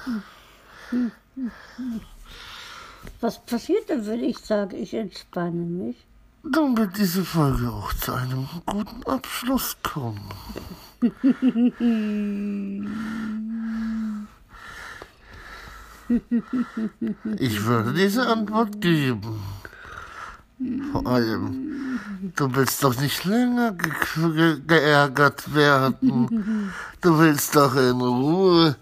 Was 3.21 3.43
passiert 3.45 3.89
denn, 3.89 4.05
wenn 4.05 4.23
ich 4.23 4.37
sage, 4.39 4.75
ich 4.77 4.93
entspanne 4.93 5.65
mich? 5.65 5.97
Dann 6.43 6.77
wird 6.77 6.97
diese 6.97 7.25
Folge 7.25 7.69
auch 7.71 7.91
zu 7.93 8.13
einem 8.13 8.47
guten 8.65 9.03
Abschluss 9.05 9.75
kommen. 9.83 10.21
Ich 17.37 17.63
würde 17.65 17.93
diese 17.93 18.27
Antwort 18.27 18.81
geben. 18.81 19.41
Vor 20.91 21.07
allem, 21.07 21.99
du 22.35 22.55
willst 22.55 22.83
doch 22.83 22.99
nicht 22.99 23.23
länger 23.25 23.71
ge 23.73 23.91
ge 24.15 24.59
geärgert 24.67 25.53
werden. 25.53 26.71
Du 26.99 27.17
willst 27.17 27.55
doch 27.55 27.75
in 27.75 28.01
Ruhe, 28.01 28.75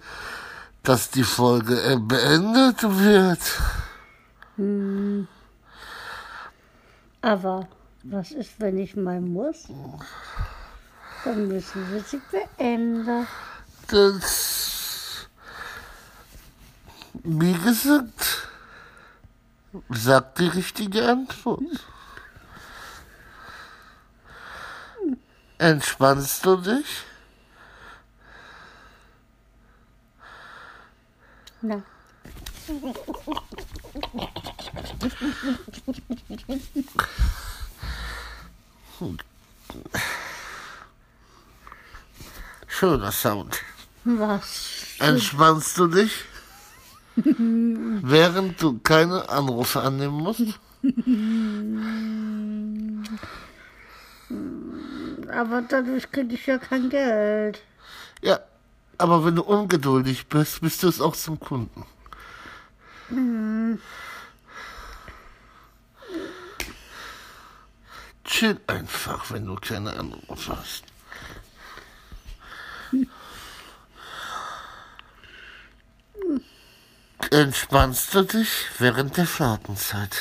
dass 0.83 1.11
die 1.11 1.23
Folge 1.23 1.79
äh, 1.81 1.97
beendet 1.97 2.81
wird. 2.81 3.39
Aber 7.21 7.67
was 8.03 8.31
ist, 8.31 8.59
wenn 8.59 8.77
ich 8.77 8.95
mal 8.95 9.21
muss? 9.21 9.65
Dann 11.25 11.47
müssen 11.47 11.91
wir 11.91 12.01
sie 12.01 12.21
beenden. 12.31 13.27
Das, 13.87 14.76
wie 17.23 17.53
gesagt, 17.53 18.47
sagt 19.89 20.39
die 20.39 20.47
richtige 20.47 21.07
Antwort. 21.07 21.61
Entspannst 25.57 26.45
du 26.45 26.57
dich? 26.57 27.03
Na, 31.61 31.81
Schöner 42.67 43.11
Sound. 43.11 43.57
was? 44.03 44.95
Entspannst 44.99 45.77
du 45.77 45.87
dich? 45.87 46.11
Während 47.17 48.61
du 48.61 48.77
keine 48.79 49.27
Anrufe 49.29 49.81
annehmen 49.81 50.17
musst? 50.17 50.59
Aber 55.31 55.61
dadurch 55.67 56.11
kriege 56.11 56.35
ich 56.35 56.45
ja 56.45 56.59
kein 56.59 56.89
Geld. 56.89 57.59
Ja, 58.21 58.39
aber 58.99 59.25
wenn 59.25 59.35
du 59.35 59.43
ungeduldig 59.43 60.27
bist, 60.27 60.61
bist 60.61 60.83
du 60.83 60.87
es 60.87 61.01
auch 61.01 61.15
zum 61.15 61.39
Kunden. 61.39 61.85
Chill 68.25 68.59
einfach, 68.67 69.31
wenn 69.31 69.45
du 69.45 69.55
keine 69.55 69.93
Anrufe 69.93 70.55
hast. 70.55 70.83
Entspannst 77.31 78.13
du 78.13 78.23
dich 78.23 78.49
während 78.79 79.17
der 79.17 79.25
Fahrtenzeit? 79.25 80.17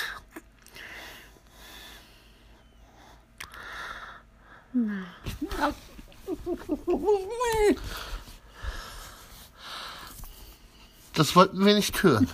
Das 11.15 11.35
wollten 11.37 11.65
wir 11.65 11.75
nicht 11.75 12.03
hören. 12.03 12.29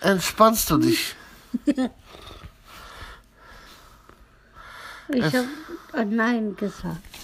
Entspannst 0.00 0.70
du 0.70 0.78
dich? 0.78 1.14
Ich 5.08 5.34
habe 5.34 5.48
Nein 6.06 6.56
gesagt. 6.56 7.17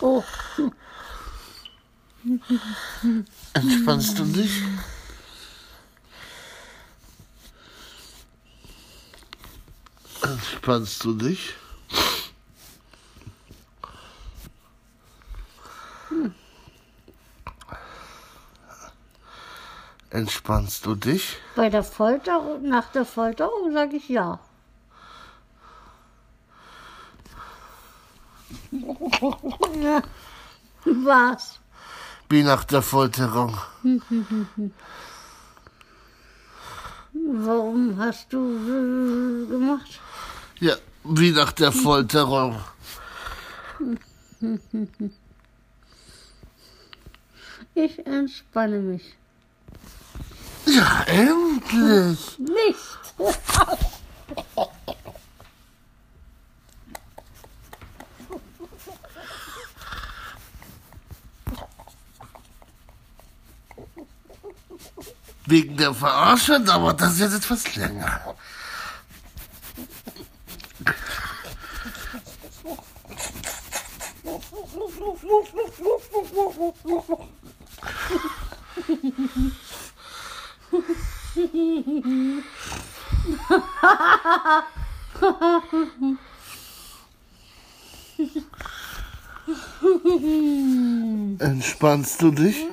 Oh, 0.00 0.22
Entspannst 3.54 4.18
du 4.18 4.24
dich? 4.24 4.62
Entspannst 10.22 11.04
du 11.04 11.14
dich? 11.14 11.54
Entspannst 20.10 20.86
du 20.86 20.94
dich? 20.94 21.36
bei 21.56 21.68
der 21.70 21.82
Folterung, 21.82 22.68
nach 22.68 22.90
der 22.92 23.04
Folterung 23.04 23.72
sage 23.72 23.96
ich 23.96 24.08
ja. 24.08 24.38
Was? 30.84 31.58
Wie 32.28 32.42
nach 32.42 32.64
der 32.64 32.82
Folterung. 32.82 33.56
Warum 37.12 37.96
hast 37.98 38.32
du 38.32 38.38
äh, 38.38 39.46
gemacht? 39.48 40.00
Ja, 40.60 40.74
Wie 41.04 41.30
nach 41.30 41.52
der 41.52 41.72
Folterung. 41.72 42.56
Ich 47.74 48.06
entspanne 48.06 48.78
mich. 48.78 49.16
Ja, 50.66 51.04
endlich. 51.06 52.38
Nicht. 52.38 52.98
Wegen 65.46 65.76
der 65.76 65.94
Verarsche 65.94 66.60
dauert 66.60 67.00
das 67.00 67.20
jetzt 67.20 67.34
etwas 67.34 67.76
länger. 67.76 68.34
Entspannst 91.38 92.20
du 92.20 92.30
dich? 92.32 92.66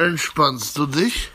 Entspannst 0.00 0.78
du 0.78 0.86
dich? 0.86 1.30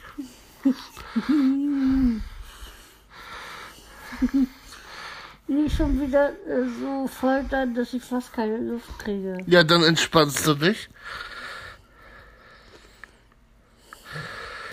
Nicht 5.47 5.77
schon 5.77 6.01
wieder 6.01 6.29
äh, 6.47 6.67
so 6.79 7.07
foltern, 7.07 7.75
dass 7.75 7.93
ich 7.93 8.01
fast 8.03 8.33
keine 8.33 8.57
Luft 8.57 8.97
kriege. 8.97 9.37
Ja, 9.45 9.63
dann 9.63 9.83
entspannst 9.83 10.47
du 10.47 10.55
dich. 10.55 10.89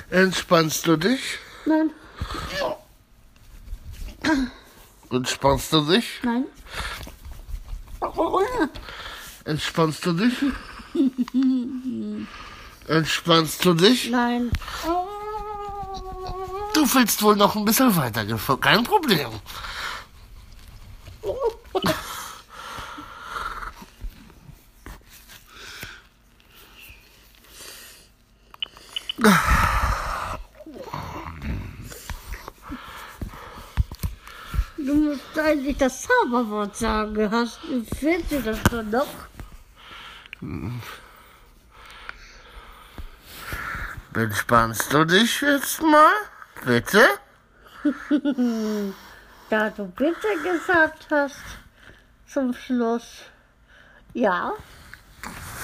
Entspannst 0.09 0.87
du 0.87 0.97
dich? 0.97 1.39
Nein, 1.67 1.91
Entspannst 5.11 5.71
du 5.75 5.83
dich? 5.83 6.21
nein. 6.23 6.47
Entspannst 9.45 10.07
du 10.07 10.13
dich? 10.15 10.35
Entspannst 12.93 13.65
du 13.65 13.73
dich? 13.73 14.11
Nein. 14.11 14.51
Du 16.75 16.95
willst 16.95 17.23
wohl 17.23 17.37
noch 17.37 17.57
ein 17.57 17.65
bisschen 17.65 17.97
weitergehen, 17.97 18.39
kein 18.61 18.85
Problem. 18.85 19.31
Du 34.77 34.95
musst 34.95 35.39
eigentlich 35.39 35.79
das 35.79 36.03
Zauberwort 36.03 36.77
sagen. 36.77 37.31
Hast, 37.31 37.59
fehlt 37.99 38.31
dir 38.31 38.43
das 38.43 38.59
schon 38.69 38.91
noch? 38.91 39.07
Entspannst 44.15 44.93
du 44.93 45.05
dich 45.05 45.41
jetzt 45.41 45.83
mal? 45.83 46.13
Bitte? 46.65 47.07
Da 49.51 49.69
du 49.69 49.85
bitte 49.85 50.29
gesagt 50.43 51.09
hast, 51.11 51.43
zum 52.27 52.55
Schluss. 52.55 53.25
Ja, 54.15 54.55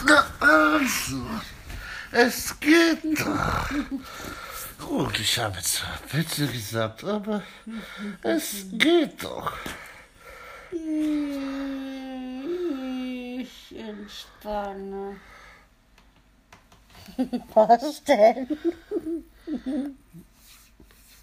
Na 0.06 0.26
also, 0.40 1.24
es 2.12 2.60
geht 2.60 3.18
doch. 3.18 3.70
Gut, 4.78 5.18
ich 5.18 5.38
habe 5.38 5.62
zwar 5.62 5.98
bitte 6.12 6.46
gesagt, 6.48 7.02
aber 7.04 7.42
es 8.22 8.66
geht 8.72 9.24
doch. 9.24 9.52
ich 13.40 13.74
entspanne. 13.74 15.16
Was 17.54 18.04
denn? 18.04 18.48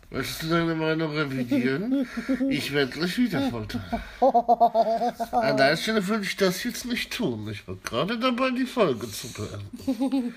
Möchtest 0.10 0.44
du 0.44 0.48
deine 0.48 0.76
Meinung 0.76 1.12
revidieren? 1.12 2.08
Ich 2.50 2.72
werde 2.72 2.92
gleich 2.92 3.18
wieder 3.18 3.50
foltern. 3.50 3.84
An 5.32 5.58
deiner 5.58 5.76
Stelle 5.76 6.08
würde 6.08 6.24
ich 6.24 6.38
das 6.38 6.64
jetzt 6.64 6.86
nicht 6.86 7.12
tun. 7.12 7.50
Ich 7.52 7.68
war 7.68 7.76
gerade 7.84 8.18
dabei, 8.18 8.52
die 8.52 8.66
Folge 8.66 9.10
zu 9.12 9.28
beenden. 9.34 10.36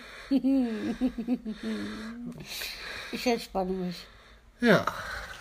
Ich 3.12 3.26
entspanne 3.26 3.72
mich. 3.72 4.06
Ja, 4.60 4.84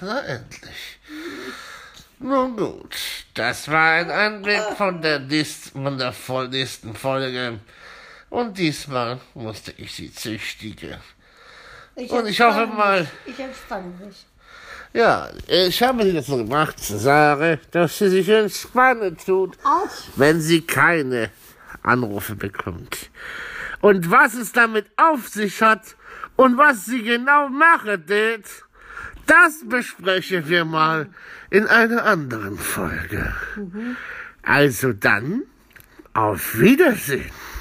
na 0.01 0.19
endlich. 0.19 0.99
Nun 2.19 2.55
gut, 2.55 2.95
das 3.33 3.69
war 3.69 3.93
ein 3.93 4.11
Anblick 4.11 4.61
von 4.75 5.01
der, 5.01 5.19
nächst, 5.19 5.69
von 5.69 5.97
der 5.97 6.13
nächsten 6.49 6.95
Folge. 6.95 7.59
Und 8.29 8.57
diesmal 8.57 9.19
musste 9.33 9.73
ich 9.77 9.93
sie 9.93 10.13
züchtigen. 10.13 10.97
Ich 11.95 12.11
Und 12.11 12.27
ich 12.27 12.39
hoffe 12.41 12.67
mal-. 12.67 13.07
Ich 13.25 13.39
entspanne 13.39 13.93
mich. 14.05 14.25
Ja, 14.93 15.29
ich 15.47 15.81
habe 15.83 16.03
sie 16.03 16.13
dazu 16.13 16.37
gemacht, 16.37 16.79
zu 16.79 16.97
sagen, 16.97 17.59
dass 17.71 17.97
sie 17.97 18.09
sich 18.09 18.29
entspannen 18.29 19.17
tut, 19.17 19.57
Auch 19.63 19.89
wenn 20.15 20.41
sie 20.41 20.61
keine 20.61 21.29
Anrufe 21.83 22.35
bekommt. 22.35 23.09
Und 23.81 24.09
was 24.09 24.33
es 24.33 24.51
damit 24.53 24.87
auf 24.95 25.27
sich 25.27 25.61
hat 25.61 25.95
und 26.35 26.57
was 26.57 26.85
sie 26.85 27.03
genau 27.03 27.49
machen 27.49 28.07
wird, 28.07 28.45
das 29.25 29.61
besprechen 29.65 30.47
wir 30.47 30.65
mal 30.65 31.09
in 31.49 31.67
einer 31.67 32.03
anderen 32.05 32.57
Folge. 32.57 33.33
Also 34.41 34.93
dann, 34.93 35.43
auf 36.13 36.57
Wiedersehen. 36.57 37.29